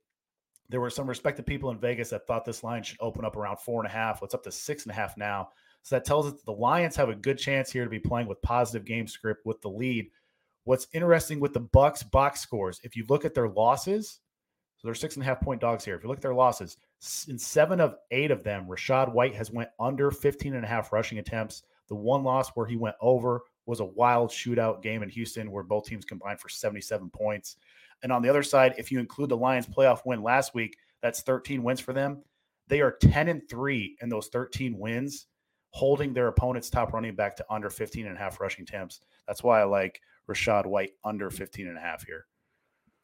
[0.70, 3.58] there were some respected people in Vegas that thought this line should open up around
[3.58, 4.22] four and a half.
[4.22, 5.50] What's up to six and a half now.
[5.84, 8.28] So that tells us that the Lions have a good chance here to be playing
[8.28, 10.10] with positive game script with the lead.
[10.64, 14.20] What's interesting with the Bucks box scores, if you look at their losses,
[14.78, 15.96] so they're six and a half point dogs here.
[15.96, 16.78] If you look at their losses,
[17.28, 20.92] in seven of eight of them, Rachaad White has went under 15 and a half
[20.92, 21.62] rushing attempts.
[21.88, 25.64] The one loss where he went over was a wild shootout game in Houston where
[25.64, 27.58] both teams combined for 77 points.
[28.04, 31.22] And on the other side, if you include the Lions playoff win last week, that's
[31.22, 32.24] 13 wins for them.
[32.68, 35.28] They are 10 and 3 in those 13 wins,
[35.72, 39.02] holding their opponent's top running back to under 15 and a half rushing attempts.
[39.28, 42.26] That's why I like Rachaad White under 15 and a half here.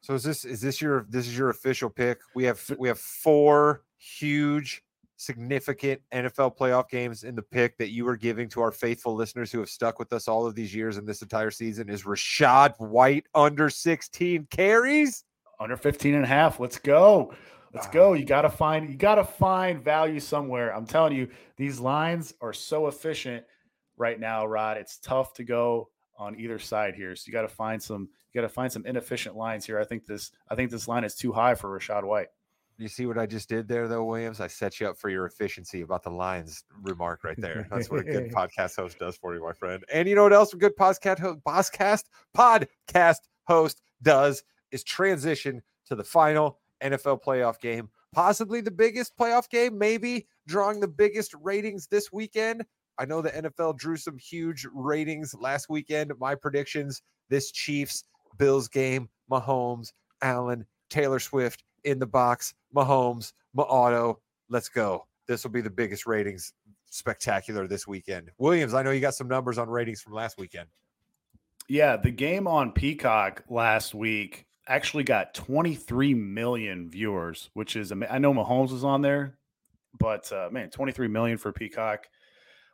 [0.00, 2.18] So is this is this your this is your official pick?
[2.34, 4.82] We have we have four huge
[5.22, 9.50] significant NFL playoff games in the pick that you are giving to our faithful listeners
[9.52, 12.78] who have stuck with us all of these years and this entire season is Rachaad
[12.78, 15.24] White under 16 carries.
[15.60, 16.58] Under 15 and a half.
[16.60, 17.32] Let's go.
[17.72, 17.90] Let's Ah.
[17.92, 18.12] go.
[18.14, 20.74] You got to find you got to find value somewhere.
[20.74, 23.44] I'm telling you, these lines are so efficient.
[23.98, 24.78] right now, Rod.
[24.78, 27.14] It's tough to go on either side here.
[27.14, 29.78] So you got to find some you got to find some inefficient lines here.
[29.78, 32.28] I think this I think this line is too high for Rachaad White.
[32.78, 34.40] You see what I just did there, though, Williams?
[34.40, 37.66] I set you up for your efficiency about the Lions remark right there.
[37.70, 39.84] That's what a good podcast host does for you, my friend.
[39.92, 42.04] And you know what else a good podcast host, podcast
[42.36, 49.48] podcast host does is transition to the final NFL playoff game, possibly the biggest playoff
[49.48, 52.64] game, maybe drawing the biggest ratings this weekend.
[52.98, 56.12] I know the NFL drew some huge ratings last weekend.
[56.18, 58.04] My predictions this Chiefs
[58.38, 64.20] Bills game, Mahomes, Allen, Taylor Swift in the box, Mahomes, my auto.
[64.48, 65.06] Let's go.
[65.26, 66.52] This will be the biggest ratings
[66.90, 68.30] spectacular this weekend.
[68.38, 70.68] Williams, I know you got some numbers on ratings from last weekend.
[71.68, 78.18] Yeah, the game on Peacock last week actually got 23 million viewers, which is I
[78.18, 79.38] know Mahomes was on there,
[79.98, 82.06] but uh, man, 23 million for Peacock.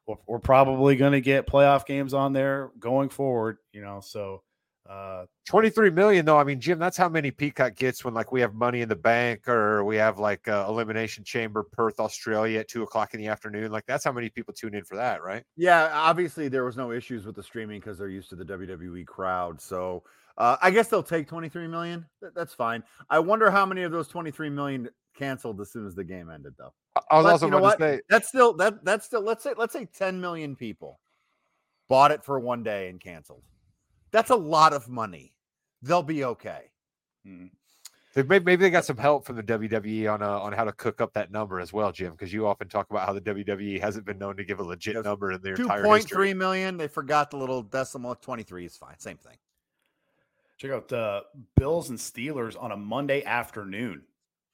[0.07, 4.01] We're, we're probably going to get playoff games on there going forward, you know.
[4.01, 4.43] So
[4.89, 6.39] uh, 23 million though.
[6.39, 8.97] I mean, Jim, that's how many Peacock gets when like we have money in the
[8.97, 13.27] bank or we have like uh, elimination chamber Perth, Australia at two o'clock in the
[13.27, 13.71] afternoon.
[13.71, 15.45] Like that's how many people tune in for that, right?
[15.57, 19.07] Yeah, obviously there was no issues with the streaming because they're used to the WWE
[19.07, 19.61] crowd.
[19.61, 20.05] So
[20.39, 22.07] uh, I guess they'll take 23 million.
[22.35, 22.83] That's fine.
[23.11, 26.55] I wonder how many of those 23 million canceled as soon as the game ended,
[26.57, 26.73] though.
[27.11, 27.79] I was but, also you know what?
[27.79, 30.99] Say, that's still that that's still let's say let's say 10 million people
[31.89, 33.43] bought it for one day and canceled.
[34.11, 35.35] That's a lot of money.
[35.83, 36.71] They'll be okay.
[37.25, 37.47] Hmm.
[38.17, 41.01] Maybe, maybe they got some help from the WWE on uh, on how to cook
[41.01, 42.13] up that number as well, Jim.
[42.13, 45.05] Because you often talk about how the WWE hasn't been known to give a legit
[45.05, 46.77] number in their entire two point three million.
[46.77, 48.15] They forgot the little decimal.
[48.17, 48.99] Twenty three is fine.
[48.99, 49.37] Same thing.
[50.57, 51.23] Check out the
[51.55, 54.03] Bills and Steelers on a Monday afternoon.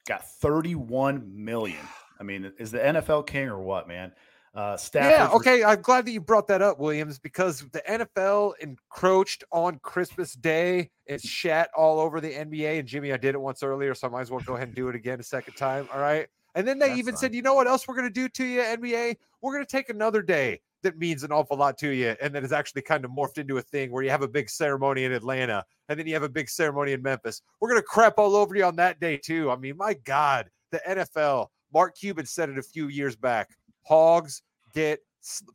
[0.06, 1.88] Got thirty one million.
[2.20, 4.12] I mean, is the NFL king or what, man?
[4.54, 5.64] Uh, yeah, okay.
[5.64, 10.90] I'm glad that you brought that up, Williams, because the NFL encroached on Christmas Day.
[11.06, 12.78] It's shat all over the NBA.
[12.78, 14.76] And Jimmy, I did it once earlier, so I might as well go ahead and
[14.76, 15.88] do it again a second time.
[15.92, 16.28] All right.
[16.54, 17.20] And then they That's even fine.
[17.20, 19.16] said, you know what else we're going to do to you, NBA?
[19.42, 22.44] We're going to take another day that means an awful lot to you and that
[22.44, 25.12] is actually kind of morphed into a thing where you have a big ceremony in
[25.12, 27.42] Atlanta and then you have a big ceremony in Memphis.
[27.60, 29.50] We're going to crap all over you on that day, too.
[29.50, 33.48] I mean, my God, the NFL, Mark Cuban said it a few years back
[33.84, 34.42] hogs
[34.74, 35.00] get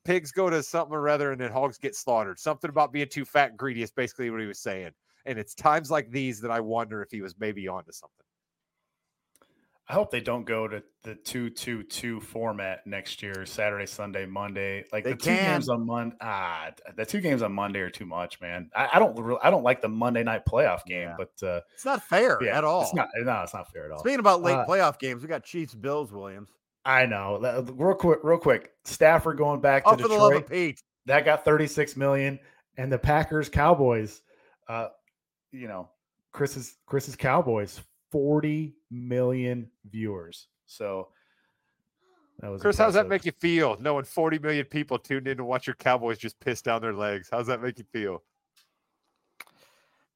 [0.04, 2.40] pigs go to something or other and then hogs get slaughtered.
[2.40, 4.92] Something about being too fat and greedy is basically what he was saying.
[5.26, 8.16] And it's times like these that I wonder if he was maybe onto something.
[9.88, 14.28] I hope they don't go to the two two two format next year, Saturday, Sunday,
[14.28, 14.86] Monday.
[14.94, 15.54] Like they the two can.
[15.54, 16.16] games on Monday.
[16.22, 18.70] Ah, the two games on Monday are too much, man.
[18.76, 21.16] I, I don't really, I don't like the Monday night playoff game, yeah.
[21.18, 22.84] but uh, it's not fair yeah, at all.
[22.84, 24.00] It's not, no, it's not fair at all.
[24.00, 26.50] Speaking about late uh, playoff games, we got Chiefs Bills Williams.
[26.86, 27.66] I know.
[27.74, 28.72] Real quick, real quick.
[28.86, 30.50] Stafford going back to oh, Detroit.
[30.50, 30.82] Pete.
[31.06, 32.40] That got 36 million.
[32.78, 34.22] And the Packers Cowboys,
[34.68, 34.90] uh,
[35.52, 35.90] you know,
[36.32, 40.48] Chris's Chris's Cowboys, 40 million viewers.
[40.66, 41.10] So
[42.40, 42.86] that was Chris, impressive.
[42.86, 43.76] how's that make you feel?
[43.80, 47.28] Knowing 40 million people tuned in to watch your Cowboys just piss down their legs.
[47.32, 48.24] How's that make you feel?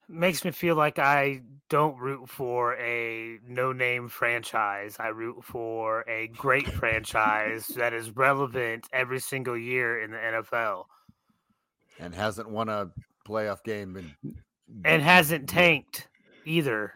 [0.08, 4.96] Makes me feel like I don't root for a no name franchise.
[4.98, 10.84] I root for a great franchise that is relevant every single year in the NFL.
[11.98, 12.90] And hasn't won a
[13.26, 14.36] playoff game in,
[14.84, 16.08] and hasn't tanked
[16.44, 16.92] either.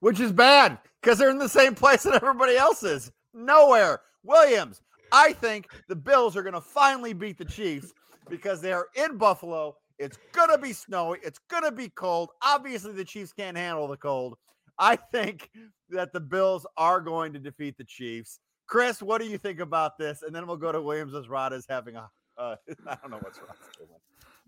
[0.00, 3.12] Which is bad because they're in the same place that everybody else is.
[3.34, 4.00] Nowhere.
[4.24, 4.80] Williams,
[5.12, 7.92] I think the Bills are going to finally beat the Chiefs
[8.28, 11.18] because they are in Buffalo it's gonna be snowy.
[11.22, 12.30] It's gonna be cold.
[12.42, 14.36] Obviously, the Chiefs can't handle the cold.
[14.78, 15.50] I think
[15.90, 18.40] that the Bills are going to defeat the Chiefs.
[18.66, 20.22] Chris, what do you think about this?
[20.22, 22.10] And then we'll go to Williams as Rod is having a.
[22.38, 23.48] Uh, I don't know what's wrong.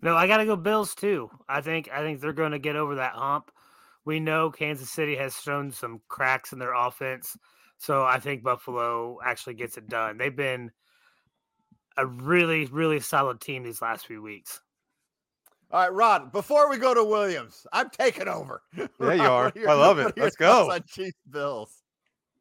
[0.01, 1.29] No, I got to go Bills too.
[1.47, 3.51] I think I think they're going to get over that hump.
[4.05, 7.37] We know Kansas City has shown some cracks in their offense,
[7.77, 10.17] so I think Buffalo actually gets it done.
[10.17, 10.71] They've been
[11.95, 14.59] a really, really solid team these last few weeks.
[15.73, 16.31] All right, Rod.
[16.31, 18.61] Before we go to Williams, I'm taking over.
[18.75, 19.53] There Rod, you are.
[19.67, 20.13] I love it.
[20.15, 20.69] Let's go.
[20.69, 21.81] On Chiefs Bills.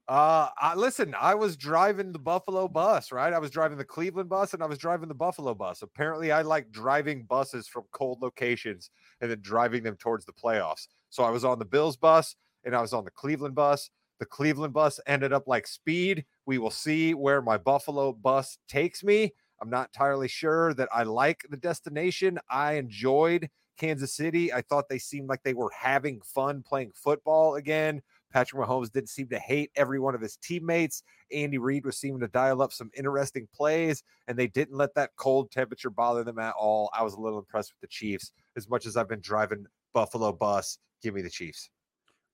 [0.07, 1.14] Uh, I, listen.
[1.18, 3.33] I was driving the Buffalo bus, right?
[3.33, 5.80] I was driving the Cleveland bus, and I was driving the Buffalo bus.
[5.80, 8.91] Apparently, I like driving buses from cold locations
[9.22, 10.89] and then driving them towards the playoffs.
[11.09, 13.89] So I was on the Bills bus, and I was on the Cleveland bus.
[14.18, 16.26] The Cleveland bus ended up like speed.
[16.45, 19.33] We will see where my Buffalo bus takes me.
[19.63, 22.41] I'm not entirely sure that I like the destination.
[22.51, 23.49] I enjoyed
[23.79, 24.53] Kansas City.
[24.53, 28.03] I thought they seemed like they were having fun playing football again.
[28.33, 31.05] Patrick Mahomes didn't seem to hate every one of his teammates.
[31.33, 35.11] Andy Reid was seeming to dial up some interesting plays, and they didn't let that
[35.17, 36.91] cold temperature bother them at all.
[36.93, 38.33] I was a little impressed with the Chiefs.
[38.57, 41.71] As much as I've been driving Buffalo bus, give me the Chiefs.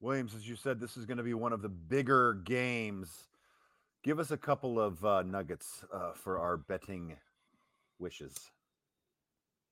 [0.01, 3.28] Williams, as you said, this is going to be one of the bigger games.
[4.09, 7.15] Give us a couple of uh, nuggets uh, for our betting
[7.99, 8.35] wishes.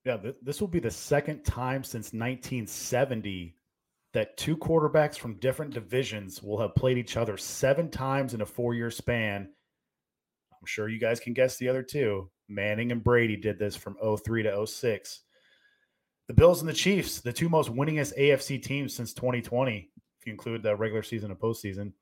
[0.04, 3.56] Yeah, th- this will be the second time since 1970
[4.12, 8.44] that two quarterbacks from different divisions will have played each other seven times in a
[8.44, 9.48] four year span.
[10.52, 12.30] I'm sure you guys can guess the other two.
[12.46, 15.22] Manning and Brady did this from 03 to 06.
[16.28, 20.32] The Bills and the Chiefs, the two most winningest AFC teams since 2020, if you
[20.32, 21.92] include the regular season and postseason.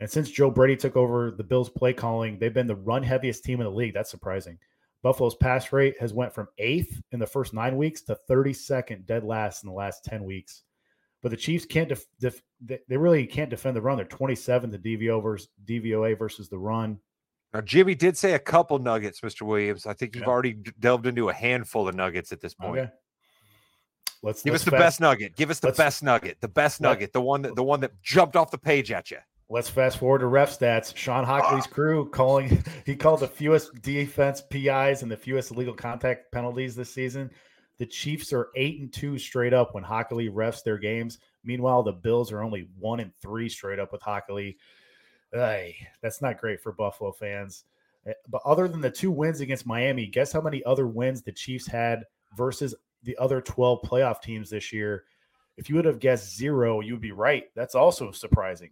[0.00, 3.42] And since Joe Brady took over the Bills play calling, they've been the run heaviest
[3.44, 3.94] team in the league.
[3.94, 4.58] That's surprising.
[5.02, 9.24] Buffalo's pass rate has went from eighth in the first nine weeks to 32nd, dead
[9.24, 10.62] last in the last 10 weeks.
[11.22, 13.96] But the Chiefs can't def, def, they really can't defend the run.
[13.96, 16.98] They're 27th to DVO versus DVOA versus the run.
[17.52, 19.42] Now, Jimmy did say a couple nuggets, Mr.
[19.42, 19.86] Williams.
[19.86, 20.28] I think you've Yeah.
[20.30, 22.78] already delved into a handful of nuggets at this point.
[22.78, 22.90] Okay.
[24.22, 25.36] Let's Give let's us the fast- best nugget.
[25.36, 26.40] Give us the let's- best nugget.
[26.40, 27.12] The best nugget.
[27.12, 29.18] The one that the one that jumped off the page at you.
[29.50, 30.94] Let's fast forward to ref stats.
[30.94, 36.30] Shawn Hochuli's crew calling he called the fewest defense PIs and the fewest illegal contact
[36.32, 37.30] penalties this season.
[37.78, 41.18] The Chiefs are eight and two straight up when Hochuli refs their games.
[41.44, 44.56] Meanwhile, the Bills are only one and three straight up with Hochuli.
[45.34, 47.64] Ay, that's not great for Buffalo fans.
[48.06, 51.32] Eh, But other than the two wins against Miami, guess how many other wins the
[51.32, 52.04] Chiefs had
[52.36, 52.74] versus
[53.04, 55.04] the other 12 playoff teams this year?
[55.56, 57.44] If you would have guessed zero, you would be right.
[57.54, 58.70] That's also surprising.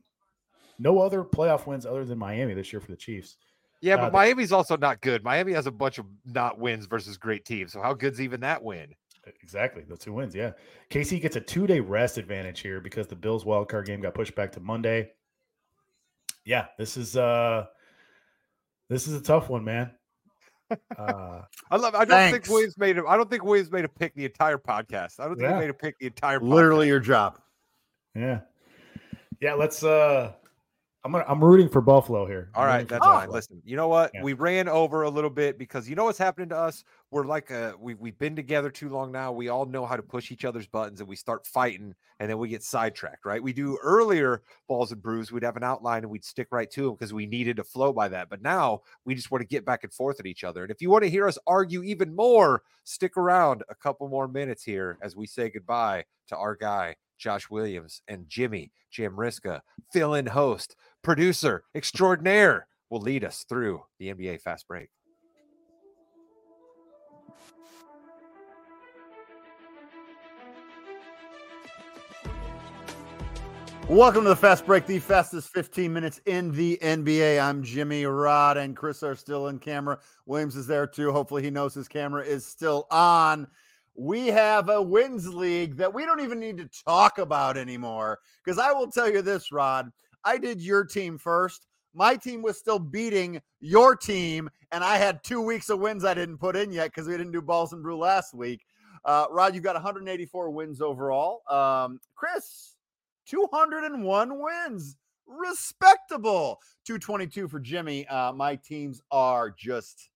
[0.79, 3.37] No other playoff wins other than Miami this year for the Chiefs.
[3.81, 5.22] Yeah, Uh, but the- Miami's also not good.
[5.24, 7.72] Miami has a bunch of not wins versus great teams.
[7.72, 8.95] So how good's even that win?
[9.43, 10.35] Exactly, the two wins.
[10.35, 10.53] Yeah,
[10.91, 14.35] KC gets a two-day rest advantage here because the Bills wild card game got pushed
[14.37, 15.11] back to Monday.
[16.45, 17.66] Yeah, this is uh,
[18.89, 19.91] this is a tough one, man.
[20.99, 21.95] Uh, I love.
[21.95, 22.33] I don't Thanks.
[22.39, 22.99] think Williams made.
[22.99, 25.20] A, I don't think Williams made a pick the entire podcast.
[25.20, 25.55] I don't think Yeah.
[25.55, 26.41] he made a pick the entire.
[26.41, 27.39] Literally your job.
[28.16, 28.41] yeah,
[29.41, 29.55] yeah.
[29.55, 29.85] Let's.
[29.85, 30.33] uh
[31.07, 31.24] I'm gonna.
[31.28, 32.50] I'm rooting for Buffalo here.
[32.52, 33.30] All I'm right, that's fine.
[33.30, 34.11] Listen, you know what?
[34.12, 34.24] Yeah.
[34.24, 36.82] We ran over a little bit because you know what's happening to us.
[37.12, 39.30] We're like a we we've been together too long now.
[39.30, 42.38] We all know how to push each other's buttons, and we start fighting, and then
[42.38, 43.24] we get sidetracked.
[43.24, 43.40] Right?
[43.40, 45.30] We do earlier balls and brews.
[45.30, 47.92] We'd have an outline and we'd stick right to them because we needed to flow
[47.92, 48.28] by that.
[48.28, 50.62] But now we just want to get back and forth at each other.
[50.62, 54.26] And if you want to hear us argue even more, stick around a couple more
[54.26, 59.61] minutes here as we say goodbye to our guy Josh Williams and Jimmy Jamriska,
[59.92, 60.76] fill-in host
[61.07, 64.88] producer extraordinaire will lead us through the NBA fast break.
[73.88, 77.40] Welcome to the Fast Break, the fastest 15 minutes in the NBA.
[77.40, 80.00] I'm Jimmy Rod and Chris are still in camera.
[80.26, 81.12] Williams is there too.
[81.12, 83.46] Hopefully, he knows his camera is still on.
[83.94, 88.18] We have a wins league that we don't even need to talk about anymore.
[88.44, 89.92] Because I will tell you this, Rod,
[90.27, 91.66] I did your team first.
[91.95, 96.14] My team was still beating your team, and I had two weeks of wins I
[96.14, 98.61] didn't put in yet because we didn't do balls and brew last week.
[99.05, 101.43] Uh, Rod, you've got 184 wins overall.
[101.49, 102.74] Um, Chris,
[103.27, 104.97] 201 wins.
[105.27, 106.59] Respectable.
[106.87, 108.07] 222 for Jimmy.
[108.09, 110.11] Uh, my teams are just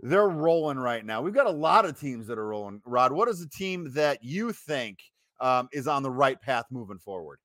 [0.00, 1.22] they're rolling right now.
[1.22, 2.82] We've got a lot of teams that are rolling.
[2.84, 4.98] Rod, what is the team that you think
[5.40, 7.38] um, is on the right path moving forward?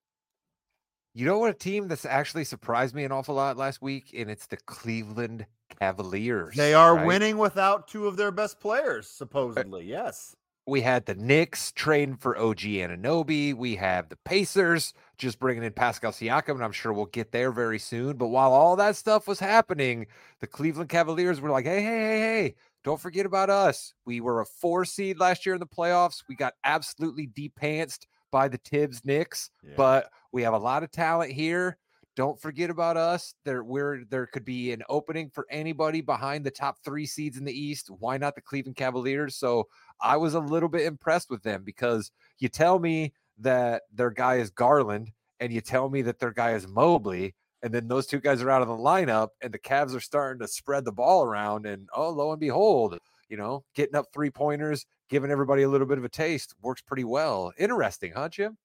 [1.14, 4.32] You know what a team that's actually surprised me an awful lot last week, and
[4.32, 5.45] it's the Cleveland
[5.78, 6.55] Cavaliers.
[6.55, 7.05] They are right?
[7.05, 9.84] winning without two of their best players, supposedly.
[9.84, 10.38] Yes.
[10.66, 13.53] We had the Knicks trading for OG Anunoby.
[13.53, 17.51] We have the Pacers just bringing in Pascal Siakam, and I'm sure we'll get there
[17.51, 18.16] very soon.
[18.16, 20.07] But while all that stuff was happening,
[20.39, 22.55] the Cleveland Cavaliers were like, hey, hey, hey, hey,
[22.86, 23.93] don't forget about us.
[24.05, 26.24] We were a four seed last year in the playoffs.
[26.30, 29.73] We got absolutely depantsed by the Thibs Knicks, Yeah.
[29.77, 31.77] but we have a lot of talent here.
[32.15, 33.36] Don't forget about us.
[33.45, 37.45] There, where there could be an opening for anybody behind the top three seeds in
[37.45, 37.89] the East.
[37.89, 39.36] Why not the Cleveland Cavaliers?
[39.38, 39.67] So
[40.01, 44.36] I was a little bit impressed with them because you tell me that their guy
[44.36, 48.19] is Garland and you tell me that their guy is Mobley, and then those two
[48.19, 51.23] guys are out of the lineup, and the Cavs are starting to spread the ball
[51.23, 52.99] around, and oh, lo and behold,
[53.32, 56.82] you know, getting up three pointers, giving everybody a little bit of a taste works
[56.82, 57.53] pretty well.
[57.57, 58.57] Interesting, huh, Jim?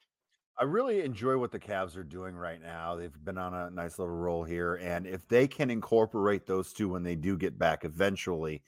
[0.59, 2.97] I really enjoy what the Cavs are doing right now.
[2.97, 4.75] They've been on a nice little roll here.
[4.77, 8.63] And if they can incorporate those two when they do get back eventually,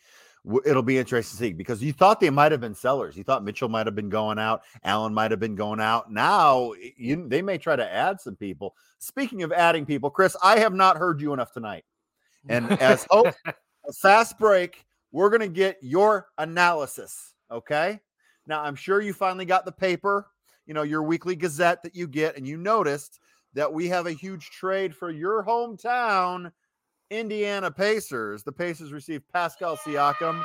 [0.64, 3.16] it'll be interesting to see because you thought they might have been sellers.
[3.16, 6.12] You thought Mitchell might have been going out, Allen might have been going out.
[6.12, 8.76] Now you, they may try to add some people.
[9.00, 11.84] Speaking of adding people, Chris, I have not heard you enough tonight.
[12.48, 17.34] And as hope, a fast break, we're going to get your analysis.
[17.50, 18.00] Okay.
[18.46, 20.26] Now, I'm sure you finally got the paper,
[20.66, 23.20] you know, your weekly gazette that you get, and you noticed
[23.54, 26.52] that we have a huge trade for your hometown,
[27.10, 28.42] Indiana Pacers.
[28.42, 30.44] The Pacers received Pascal Siakam.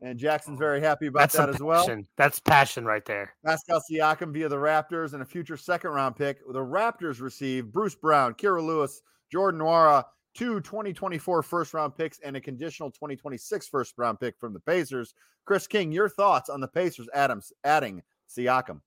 [0.00, 1.84] And Jackson's very happy about That's that as well.
[1.84, 2.06] passion.
[2.16, 3.34] That's passion right there.
[3.46, 6.38] Pascal Siakam via the Raptors and a future second round pick.
[6.44, 9.00] The Raptors receive Bruce Brown, Kira Lewis,
[9.30, 10.04] Jordan Nwora,
[10.34, 15.14] two 2024 first round picks, and a conditional 2026 first round pick from the Pacers.
[15.44, 18.80] Chris King, your thoughts on the Pacers Adams adding Siakam?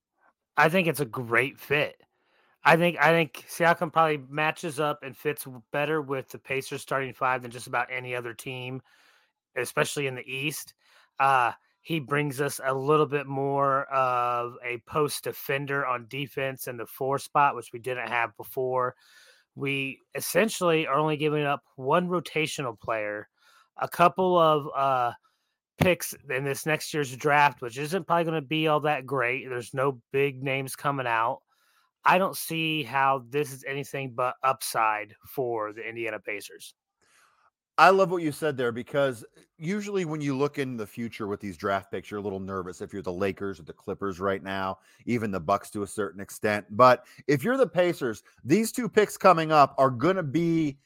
[0.58, 1.96] I think it's a great fit.
[2.64, 7.14] I think I think Siakam probably matches up and fits better with the Pacers starting
[7.14, 8.82] five than just about any other team,
[9.56, 10.74] especially in the East.
[11.20, 16.78] Uh, he brings us a little bit more of a post defender on defense in
[16.78, 18.96] the four spot, which we didn't have before.
[19.56, 23.30] We essentially are only giving up one rotational player,
[23.78, 25.14] a couple of uh,
[25.78, 29.48] picks in this next year's draft, which isn't probably going to be all that great.
[29.48, 31.40] There's no big names coming out.
[32.04, 36.76] I don't see how this is anything but upside for the Indiana Pacers.
[37.78, 41.28] I love what you said there because uh, usually when you look in the future
[41.28, 44.20] with these draft picks, you're a little nervous if you're the Lakers or the Clippers
[44.20, 46.66] right now, even the Bucks to a certain extent.
[46.70, 50.78] But if you're the Pacers, these two picks coming up are going to be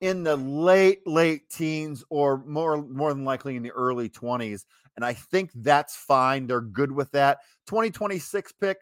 [0.00, 4.64] in the late late teens or more more than likely in the early 20s
[4.96, 6.46] and I think that's fine.
[6.46, 7.38] They're good with that.
[7.66, 8.78] 2026 pick,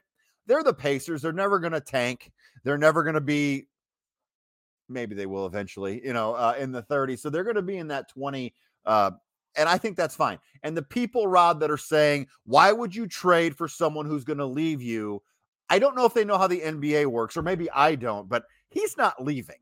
[0.46, 1.22] they're the Pacers.
[1.22, 2.30] They're never going to tank.
[2.64, 3.66] They're never going to be
[4.88, 7.20] maybe they will eventually, you know, uh, in the 30s.
[7.20, 8.54] So they're going to be in that 20.
[8.84, 9.12] Uh,
[9.56, 10.38] and I think that's fine.
[10.62, 14.38] And the people, Rod, that are saying, why would you trade for someone who's going
[14.38, 15.22] to leave you?
[15.68, 18.44] I don't know if they know how the NBA works, or maybe I don't, but
[18.70, 19.56] he's not leaving.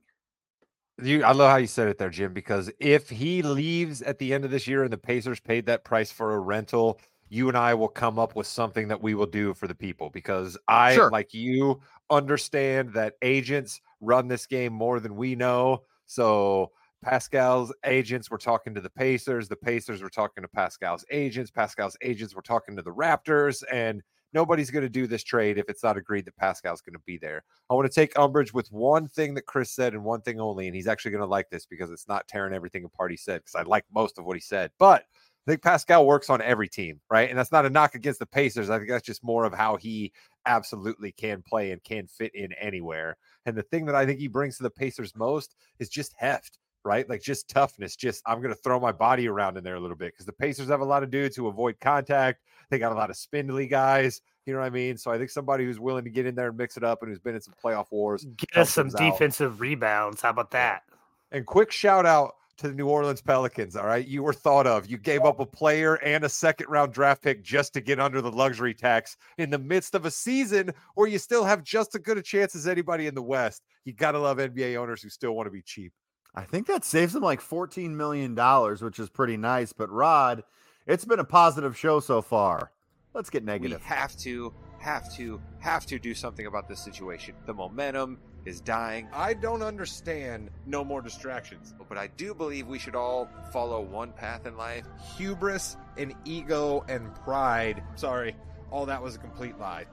[1.02, 4.34] You, I love how you said it there, Jim, because if he leaves at the
[4.34, 7.00] end of this year and the Pacers paid that price for a rental,
[7.30, 10.10] you and I will come up with something that we will do for the people
[10.10, 11.10] because I, sure.
[11.10, 15.82] like you, understand that agents run this game more than we know.
[16.06, 16.72] So
[17.02, 19.48] Pascal's agents were talking to the Pacers.
[19.48, 21.50] The Pacers were talking to Pascal's agents.
[21.50, 23.62] Pascal's agents were talking to the Raptors.
[23.72, 27.02] And nobody's going to do this trade if it's not agreed that Pascal's going to
[27.06, 27.42] be there.
[27.70, 30.66] I want to take umbrage with one thing that Chris said and one thing only.
[30.66, 33.40] And he's actually going to like this because it's not tearing everything apart he said,
[33.40, 34.70] because I like most of what he said.
[34.78, 35.04] But
[35.46, 37.30] I think Pascal works on every team, right?
[37.30, 38.68] And that's not a knock against the Pacers.
[38.68, 40.12] I think that's just more of how he
[40.44, 43.16] absolutely can play and can fit in anywhere.
[43.50, 46.58] And the thing that I think he brings to the Pacers most is just heft,
[46.84, 47.08] right?
[47.08, 47.96] Like just toughness.
[47.96, 50.32] Just I'm going to throw my body around in there a little bit because the
[50.32, 52.42] Pacers have a lot of dudes who avoid contact.
[52.70, 54.22] They got a lot of spindly guys.
[54.46, 54.96] You know what I mean?
[54.96, 57.10] So I think somebody who's willing to get in there and mix it up and
[57.10, 58.24] who's been in some playoff wars.
[58.36, 59.60] Get us some defensive out.
[59.60, 60.22] rebounds.
[60.22, 60.84] How about that?
[61.32, 63.74] And quick shout out to the New Orleans Pelicans.
[63.74, 64.06] All right.
[64.06, 64.86] You were thought of.
[64.86, 68.20] You gave up a player and a second round draft pick just to get under
[68.20, 72.02] the luxury tax in the midst of a season where you still have just as
[72.02, 73.62] good a chance as anybody in the West.
[73.84, 75.92] You got to love NBA owners who still want to be cheap.
[76.34, 79.72] I think that saves them like $14 million, which is pretty nice.
[79.72, 80.44] But Rod,
[80.86, 82.72] it's been a positive show so far.
[83.14, 83.80] Let's get negative.
[83.80, 87.34] We have to, have to, have to do something about this situation.
[87.46, 89.08] The momentum is dying.
[89.12, 94.12] I don't understand no more distractions, but I do believe we should all follow one
[94.12, 94.86] path in life
[95.16, 97.82] hubris and ego and pride.
[97.96, 98.36] Sorry,
[98.70, 99.86] all that was a complete lie.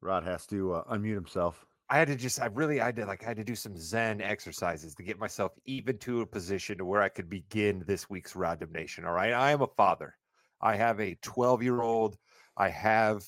[0.00, 1.64] Rod has to uh, unmute himself.
[1.88, 4.20] I had to just, I really, I did like, I had to do some Zen
[4.20, 8.34] exercises to get myself even to a position to where I could begin this week's
[8.34, 9.04] Rod Nation.
[9.04, 9.32] All right.
[9.32, 10.16] I am a father.
[10.62, 12.16] I have a 12 year old.
[12.56, 13.24] I have,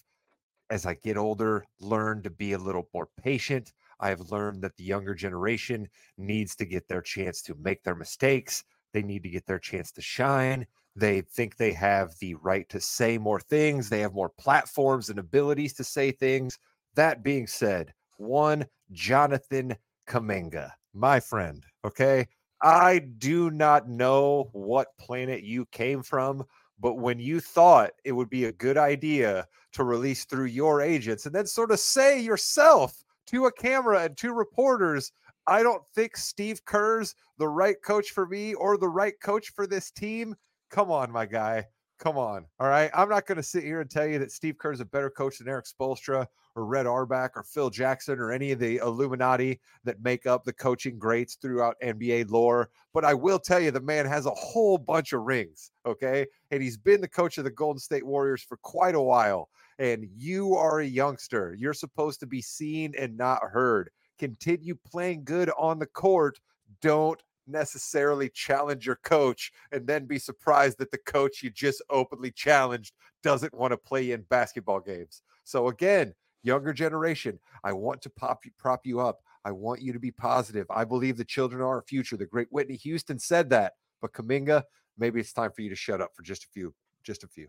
[0.70, 3.72] as I get older, learned to be a little more patient.
[4.01, 7.95] I have learned that the younger generation needs to get their chance to make their
[7.95, 8.64] mistakes.
[8.93, 10.66] They need to get their chance to shine.
[10.97, 13.89] They think they have the right to say more things.
[13.89, 16.59] They have more platforms and abilities to say things.
[16.95, 19.76] That being said, one Jonathan
[20.09, 22.26] Kuminga, my friend, okay?
[22.62, 26.45] I do not know what planet you came from,
[26.81, 31.27] but when you thought it would be a good idea to release through your agents
[31.27, 35.12] and then sort of say yourself to a camera and to reporters,
[35.47, 39.66] I don't think Steve Kerr's the right coach for me or the right coach for
[39.66, 40.35] this team.
[40.70, 41.66] Come on, my guy.
[41.99, 42.47] Come on.
[42.59, 42.91] All right.
[42.95, 45.11] I'm not going to sit here and tell you that Steve Kerr is a better
[45.11, 49.61] coach than Erik Spoelstra or Red Auerbach or Phil Jackson or any of the Illuminati
[49.84, 52.70] that make up the coaching greats throughout NBA lore.
[52.92, 55.70] But I will tell you, the man has a whole bunch of rings.
[55.86, 56.26] Okay.
[56.50, 59.48] And he's been the coach of the Golden State Warriors for quite a while.
[59.78, 61.57] And you are a youngster.
[61.59, 63.90] You're supposed to be seen and not heard.
[64.18, 66.38] Continue playing good on the court.
[66.80, 72.30] Don't necessarily challenge your coach and then be surprised that the coach you just openly
[72.30, 75.22] challenged doesn't want to play in basketball games.
[75.44, 76.14] So again,
[76.45, 79.20] younger generation, I want to pop you, prop you up.
[79.45, 80.66] I want you to be positive.
[80.70, 82.16] I believe the children are our future.
[82.16, 83.74] The great Whitney Houston said that.
[84.01, 84.62] But Kuminga,
[84.97, 87.49] maybe it's time for you to shut up for just a few, just a few.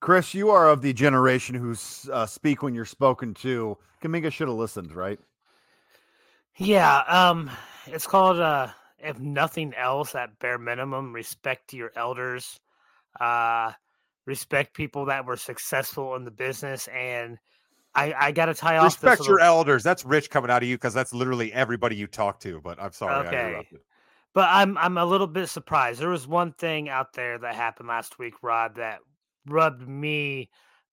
[0.00, 1.76] Chris, you are of the generation who
[2.10, 3.76] uh, speak when you're spoken to.
[4.02, 5.20] Kuminga should have listened, right?
[6.56, 7.50] Yeah, um,
[7.86, 8.68] it's called uh,
[9.02, 12.60] if nothing else, at bare minimum, respect your elders,
[13.20, 13.72] uh,
[14.26, 17.38] respect people that were successful in the business, and
[17.94, 19.02] I, I got to tie off.
[19.02, 19.82] Respect your elders.
[19.82, 22.60] That's rich coming out of you because that's literally everybody you talk to.
[22.60, 23.66] But I'm sorry, okay.
[24.32, 26.00] But I'm I'm a little bit surprised.
[26.00, 29.00] There was one thing out there that happened last week, Rod, that
[29.46, 30.50] rubbed me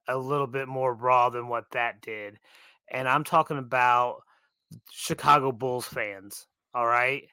[0.08, 2.40] a little bit more raw than what that did.
[2.90, 4.22] And I'm talking about
[4.90, 7.24] Chicago Bulls fans, all right?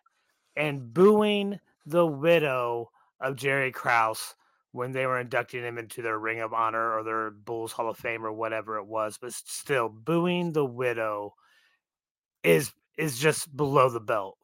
[0.57, 2.90] And booing the widow
[3.20, 4.34] of Jerry Krause
[4.75, 7.97] when they were inducting him into their Ring of Honor or their Bulls Hall of
[7.97, 11.35] Fame or whatever it was, but still booing the widow
[12.43, 14.37] is is just below the belt.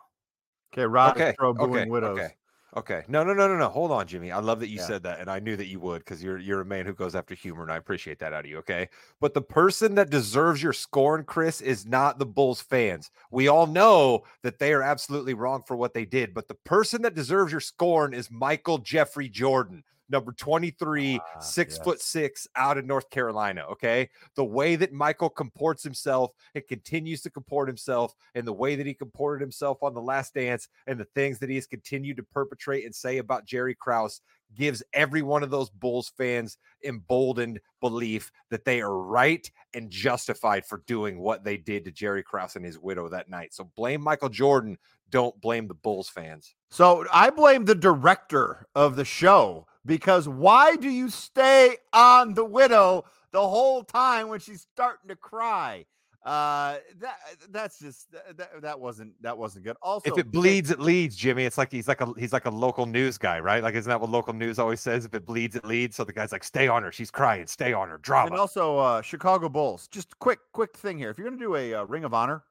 [0.73, 1.35] Okay, Rod okay.
[1.37, 1.91] pro booing okay.
[1.91, 2.19] widows.
[2.19, 2.29] Okay.
[2.77, 3.03] Okay.
[3.09, 3.69] No, no, no, no, no.
[3.69, 4.31] Hold on, Jimmy.
[4.31, 4.87] I love that you yeah.
[4.87, 7.17] said that, and I knew that you would because you're you're a man who goes
[7.17, 8.59] after humor, and I appreciate that out of you.
[8.59, 8.89] Okay.
[9.21, 13.11] But the person that deserves your scorn, Chris, is not the Bulls fans.
[13.33, 17.03] We all know that they are absolutely wrong for what they did, but the person
[17.03, 21.85] that deserves your scorn is Michael Jeffrey Jordan number 23, ah, six yes.
[21.85, 23.65] foot six out of North Carolina.
[23.71, 24.11] Okay.
[24.35, 28.87] The way that Michael comports himself and continues to comport himself, and the way that
[28.87, 32.23] he comported himself on the last dance, and the things that he has continued to
[32.23, 34.21] perpetrate and say about Jerry Krause
[34.55, 40.65] gives every one of those Bulls fans emboldened belief that they are right and justified
[40.65, 43.55] for doing what they did to Jerry Krause and his widow that night.
[43.55, 44.77] So blame Michael Jordan.
[45.11, 46.55] Don't blame the Bulls fans.
[46.71, 52.45] So I blame the director of the show because why do you stay on the
[52.45, 55.87] widow the whole time when she's starting to cry?
[56.23, 57.17] Uh, that
[57.49, 59.75] that's just that, that wasn't that wasn't good.
[59.81, 61.45] Also, if it bleeds, it leads, Jimmy.
[61.45, 63.63] It's like he's like a he's like a local news guy, right?
[63.63, 65.07] Like, isn't that what local news always says?
[65.07, 65.97] If it bleeds, it leads.
[65.97, 66.93] So the guy's like, stay on her.
[66.93, 67.47] She's crying.
[67.47, 67.97] Stay on her.
[67.97, 68.33] Drama.
[68.33, 69.89] And also, uh, Chicago Bulls.
[69.89, 71.09] Just quick, quick thing here.
[71.09, 72.43] If you're gonna do a uh, Ring of Honor,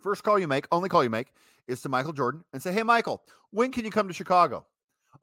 [0.00, 1.32] first call you make, only call you make,
[1.68, 4.66] is to Michael Jordan and say, hey, Michael, when can you come to Chicago?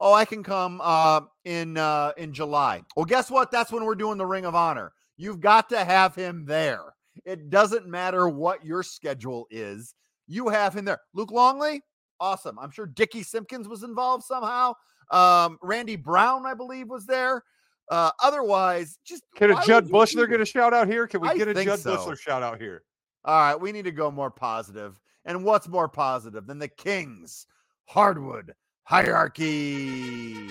[0.00, 2.82] Oh, I can come uh, in uh, in July.
[2.96, 3.50] Well, guess what?
[3.50, 4.92] That's when we're doing the Ring of Honor.
[5.16, 6.94] You've got to have him there.
[7.24, 9.94] It doesn't matter what your schedule is.
[10.26, 11.00] You have him there.
[11.12, 11.82] Luke Longley,
[12.18, 12.58] awesome.
[12.58, 14.74] I'm sure Dickie Simpkins was involved somehow.
[15.12, 17.44] Um, Randy Brown, I believe, was there.
[17.90, 21.06] Uh, otherwise, just can a Jud Buechler get a shout out here?
[21.06, 21.96] Can we I get a Jud so.
[21.96, 22.82] Buechler shout out here?
[23.24, 24.98] All right, we need to go more positive.
[25.24, 27.46] And what's more positive than the Kings
[27.86, 28.54] hardwood
[28.84, 30.50] hierarchy.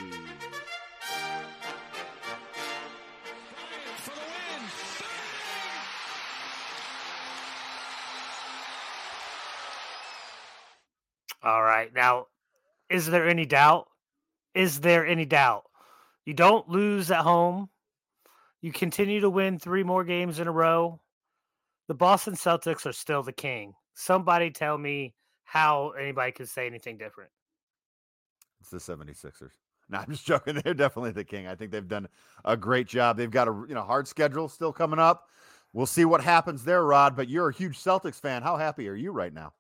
[11.43, 11.93] All right.
[11.93, 12.27] Now,
[12.89, 13.87] is there any doubt?
[14.55, 15.63] Is there any doubt?
[16.25, 17.69] You don't lose at home.
[18.61, 21.01] You continue to win three more games in a row.
[21.89, 23.73] The Boston Celtics are still the king.
[23.93, 25.13] Somebody tell me
[25.43, 27.29] how anybody could say anything different.
[28.61, 29.51] It's the 76ers.
[29.89, 30.55] No, I'm just joking.
[30.63, 31.45] They're definitely the king.
[31.45, 32.07] I think they've done
[32.45, 33.17] a great job.
[33.17, 35.27] They've got a you know hard schedule still coming up.
[35.73, 37.17] We'll see what happens there, Rod.
[37.17, 38.43] But you're a huge Celtics fan.
[38.43, 39.53] How happy are you right now?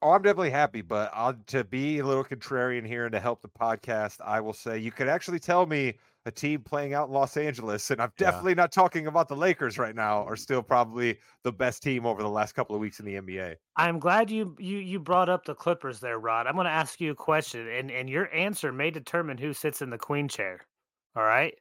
[0.00, 3.42] Oh, I'm definitely happy, but I'll, to be a little contrarian here and to help
[3.42, 7.14] the podcast, I will say you could actually tell me a team playing out in
[7.14, 8.62] Los Angeles, and I'm definitely yeah.
[8.62, 12.28] not talking about the Lakers right now, are still probably the best team over the
[12.28, 13.54] last couple of weeks in the NBA.
[13.76, 16.48] I'm glad you you you brought up the Clippers there, Rod.
[16.48, 19.82] I'm going to ask you a question, and and your answer may determine who sits
[19.82, 20.66] in the queen chair.
[21.14, 21.54] All right.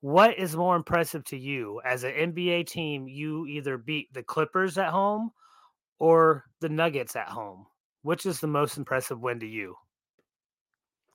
[0.00, 3.06] What is more impressive to you as an NBA team?
[3.06, 5.30] You either beat the Clippers at home
[6.00, 7.66] or the Nuggets at home.
[8.02, 9.76] Which is the most impressive win to you?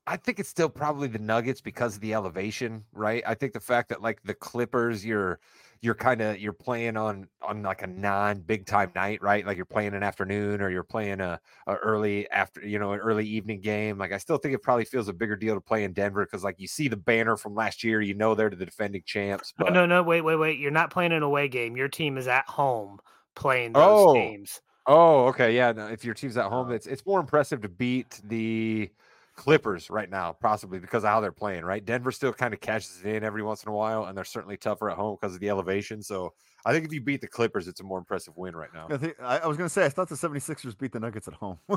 [0.07, 3.21] I think it's still probably the Nuggets because of the elevation, right?
[3.27, 5.39] I think the fact that like the Clippers, you're
[5.81, 9.45] you're kind of you're playing on on like a non big time night, right?
[9.45, 12.99] Like you're playing an afternoon or you're playing a, a early after you know an
[12.99, 13.97] early evening game.
[13.97, 16.41] Like I still think it probably feels a bigger deal to play in Denver because
[16.41, 19.53] like you see the banner from last year, you know they're the defending champs.
[19.57, 19.73] But...
[19.73, 20.57] No, no, no, wait, wait, wait.
[20.57, 21.75] You're not playing an away game.
[21.75, 22.99] Your team is at home
[23.35, 24.13] playing those oh.
[24.13, 24.61] games.
[24.89, 25.73] Oh, okay, yeah.
[25.73, 26.75] No, if your team's at home, uh.
[26.75, 28.89] it's it's more impressive to beat the
[29.37, 31.85] Clippers right now, possibly because of how they're playing, right?
[31.85, 34.57] Denver still kind of catches it in every once in a while, and they're certainly
[34.57, 36.01] tougher at home because of the elevation.
[36.01, 36.33] So
[36.65, 38.87] I think if you beat the Clippers, it's a more impressive win right now.
[38.89, 41.27] I, think, I, I was going to say, I thought the 76ers beat the Nuggets
[41.27, 41.59] at home.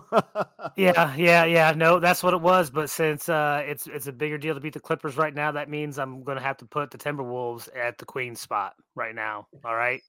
[0.76, 1.72] yeah, yeah, yeah.
[1.76, 2.70] No, that's what it was.
[2.70, 5.68] But since uh, it's it's a bigger deal to beat the Clippers right now, that
[5.68, 9.46] means I'm going to have to put the Timberwolves at the Queen spot right now.
[9.64, 10.00] All right.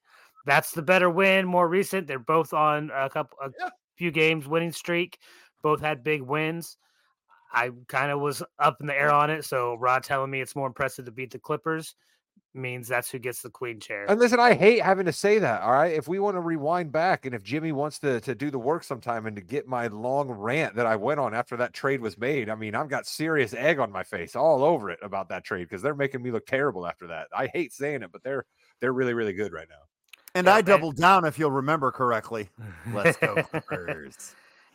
[0.46, 2.06] That's the better win, more recent.
[2.06, 3.68] They're both on a couple, a yeah.
[3.96, 5.18] few games winning streak.
[5.62, 6.78] Both had big wins.
[7.52, 9.44] I kind of was up in the air on it.
[9.44, 11.94] So Rod telling me it's more impressive to beat the Clippers
[12.54, 14.04] means that's who gets the queen chair.
[14.08, 15.62] And listen, I hate having to say that.
[15.62, 15.92] All right.
[15.92, 18.84] If we want to rewind back and if Jimmy wants to, to do the work
[18.84, 22.18] sometime and to get my long rant that I went on after that trade was
[22.18, 25.44] made, I mean, I've got serious egg on my face all over it about that
[25.44, 27.28] trade because they're making me look terrible after that.
[27.36, 28.44] I hate saying it, but they're
[28.80, 29.76] they're really, really good right now.
[30.34, 32.48] And yeah, I doubled down if you'll remember correctly.
[32.92, 33.34] Let's go
[33.66, 34.34] Clippers.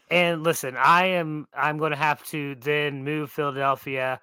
[0.10, 4.20] And listen, I am I'm going to have to then move Philadelphia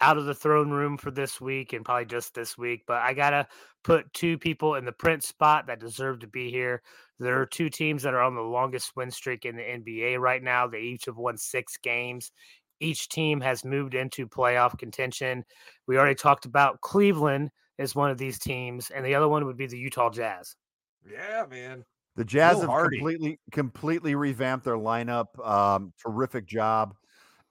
[0.00, 3.12] out of the throne room for this week and probably just this week, but I
[3.12, 3.46] got to
[3.84, 6.82] put two people in the print spot that deserve to be here.
[7.18, 10.42] There are two teams that are on the longest win streak in the NBA right
[10.42, 10.66] now.
[10.66, 12.32] They each have won 6 games.
[12.80, 15.44] Each team has moved into playoff contention.
[15.86, 19.58] We already talked about Cleveland as one of these teams and the other one would
[19.58, 20.56] be the Utah Jazz.
[21.10, 21.84] Yeah, man.
[22.16, 25.26] The Jazz have completely completely revamped their lineup.
[25.46, 26.94] Um, terrific job,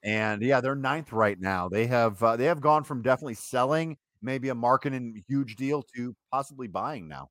[0.04, 1.68] and yeah, they're ninth right now.
[1.68, 6.14] They have uh, they have gone from definitely selling, maybe a marketing huge deal, to
[6.30, 7.28] possibly buying now.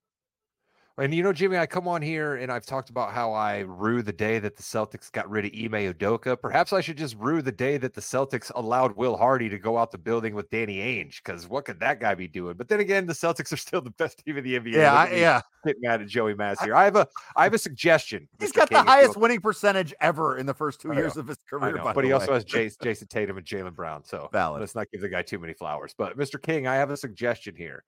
[0.99, 4.01] And you know, Jimmy, I come on here and I've talked about how I rue
[4.01, 6.39] the day that the Celtics got rid of Ime Udoka.
[6.39, 9.77] Perhaps I should just rue the day that the Celtics allowed Will Hardy to go
[9.77, 12.57] out the building with Danny Ainge, because what could that guy be doing?
[12.57, 14.73] But then again, the Celtics are still the best team in the NBA.
[14.73, 15.41] Yeah, I, yeah.
[15.65, 16.75] Get mad at Joey Maz here.
[16.75, 18.27] I, have a I have a suggestion.
[18.39, 18.55] He's Mr.
[18.55, 21.75] got King, the highest winning percentage ever in the first two years of his career.
[21.75, 22.13] Know, but he way.
[22.13, 24.03] also has Jayson, Jayson Tatum and Jaylen Brown.
[24.03, 24.59] So Valid.
[24.59, 25.93] let's not give the guy too many flowers.
[25.97, 26.41] But Mr.
[26.41, 27.83] King, I have a suggestion here.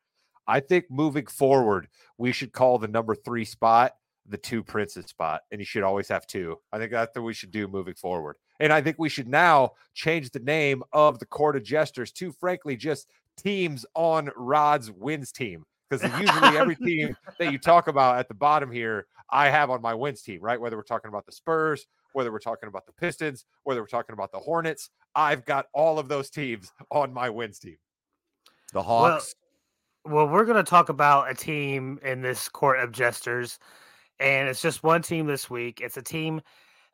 [0.52, 1.88] I think moving forward,
[2.18, 3.94] we should call the number three spot
[4.28, 6.58] the two princes spot, and you should always have two.
[6.72, 8.36] I think that's what we should do moving forward.
[8.60, 12.32] And I think we should now change the name of the court of jesters to,
[12.34, 15.64] frankly, just teams on Rod's wins team.
[15.90, 19.82] Because usually every team that you talk about at the bottom here, I have on
[19.82, 20.60] my wins team, right?
[20.60, 24.14] Whether we're talking about the Spurs, whether we're talking about the Pistons, whether we're talking
[24.14, 27.78] about the Hornets, I've got all of those teams on my wins team.
[28.74, 29.36] The Hawks.
[30.04, 33.60] Well, we're going to talk about a team in this court of jesters,
[34.20, 35.80] and it's just one team this week.
[35.80, 36.42] It's a team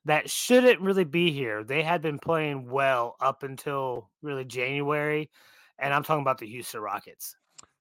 [0.05, 1.63] that shouldn't really be here.
[1.63, 5.29] They had been playing well up until really January,
[5.79, 7.35] and I'm talking about the Houston Rockets.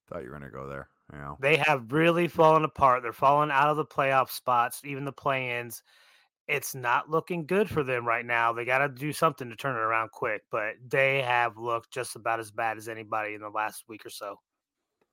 [0.09, 0.89] Thought you were going to go there.
[1.13, 1.35] Yeah.
[1.41, 3.03] They have really fallen apart.
[3.03, 5.83] They're falling out of the playoff spots, even the play-ins.
[6.47, 8.53] It's not looking good for them right now.
[8.53, 12.15] They got to do something to turn it around quick, but they have looked just
[12.15, 14.39] about as bad as anybody in the last week or so.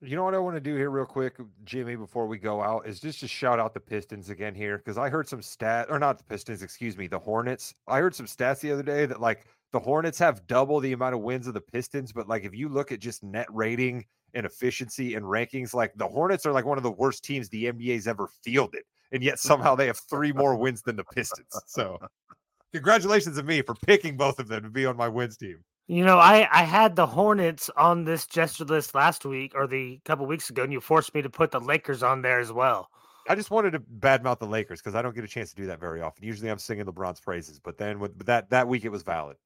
[0.05, 2.85] You know what I want to do here, real quick, Jimmy, before we go out,
[2.85, 5.97] is just to shout out the Pistons again here because I heard some stat or
[5.97, 7.73] not the Pistons, excuse me, the Hornets.
[7.87, 11.15] I heard some stats the other day that like the Hornets have double the amount
[11.15, 14.45] of wins of the Pistons, but like if you look at just net rating and
[14.45, 18.05] efficiency and rankings, like the Hornets are like one of the worst teams the NBA's
[18.05, 18.83] ever fielded,
[19.13, 21.57] and yet somehow they have three more wins than the Pistons.
[21.65, 21.97] So,
[22.73, 25.63] congratulations to me for picking both of them to be on my wins team.
[25.87, 29.99] You know, I I had the Hornets on this gesture list last week or the
[30.05, 32.89] couple weeks ago, and you forced me to put the Lakers on there as well.
[33.27, 35.65] I just wanted to badmouth the Lakers because I don't get a chance to do
[35.67, 36.25] that very often.
[36.25, 39.37] Usually, I'm singing LeBron's praises, but then with that that week, it was valid.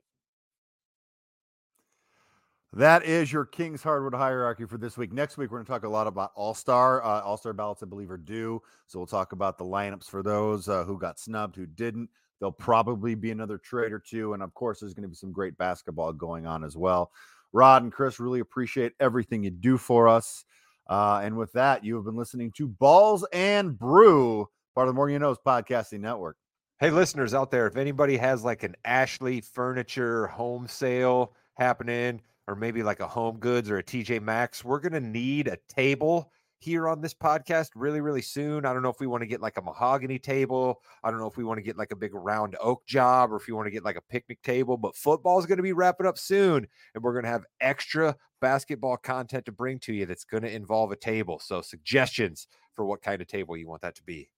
[2.73, 5.11] That is your King's Hardwood hierarchy for this week.
[5.11, 7.03] Next week, we're going to talk a lot about All Star.
[7.03, 8.61] Uh, All Star ballots, I believe, are due.
[8.85, 12.09] So we'll talk about the lineups for those uh, who got snubbed, who didn't.
[12.39, 14.33] There'll probably be another trade or two.
[14.33, 17.11] And of course, there's going to be some great basketball going on as well.
[17.53, 20.45] Rod and Chris, really appreciate everything you do for us.
[20.89, 24.95] Uh, and with that, you have been listening to Balls and Brew, part of the
[24.95, 26.37] More You Knows Podcasting Network.
[26.79, 32.55] Hey, listeners out there, if anybody has like an Ashley furniture home sale happening, or
[32.55, 36.31] maybe like a Home Goods or a TJ Maxx, we're going to need a table
[36.59, 38.65] here on this podcast really, really soon.
[38.65, 40.81] I don't know if we want to get like a mahogany table.
[41.03, 43.35] I don't know if we want to get like a big round oak job or
[43.35, 45.73] if you want to get like a picnic table, but football is going to be
[45.73, 46.67] wrapping up soon.
[46.95, 50.53] And we're going to have extra basketball content to bring to you that's going to
[50.53, 51.39] involve a table.
[51.39, 54.29] So, suggestions for what kind of table you want that to be.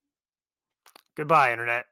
[1.16, 1.86] Goodbye, Internet.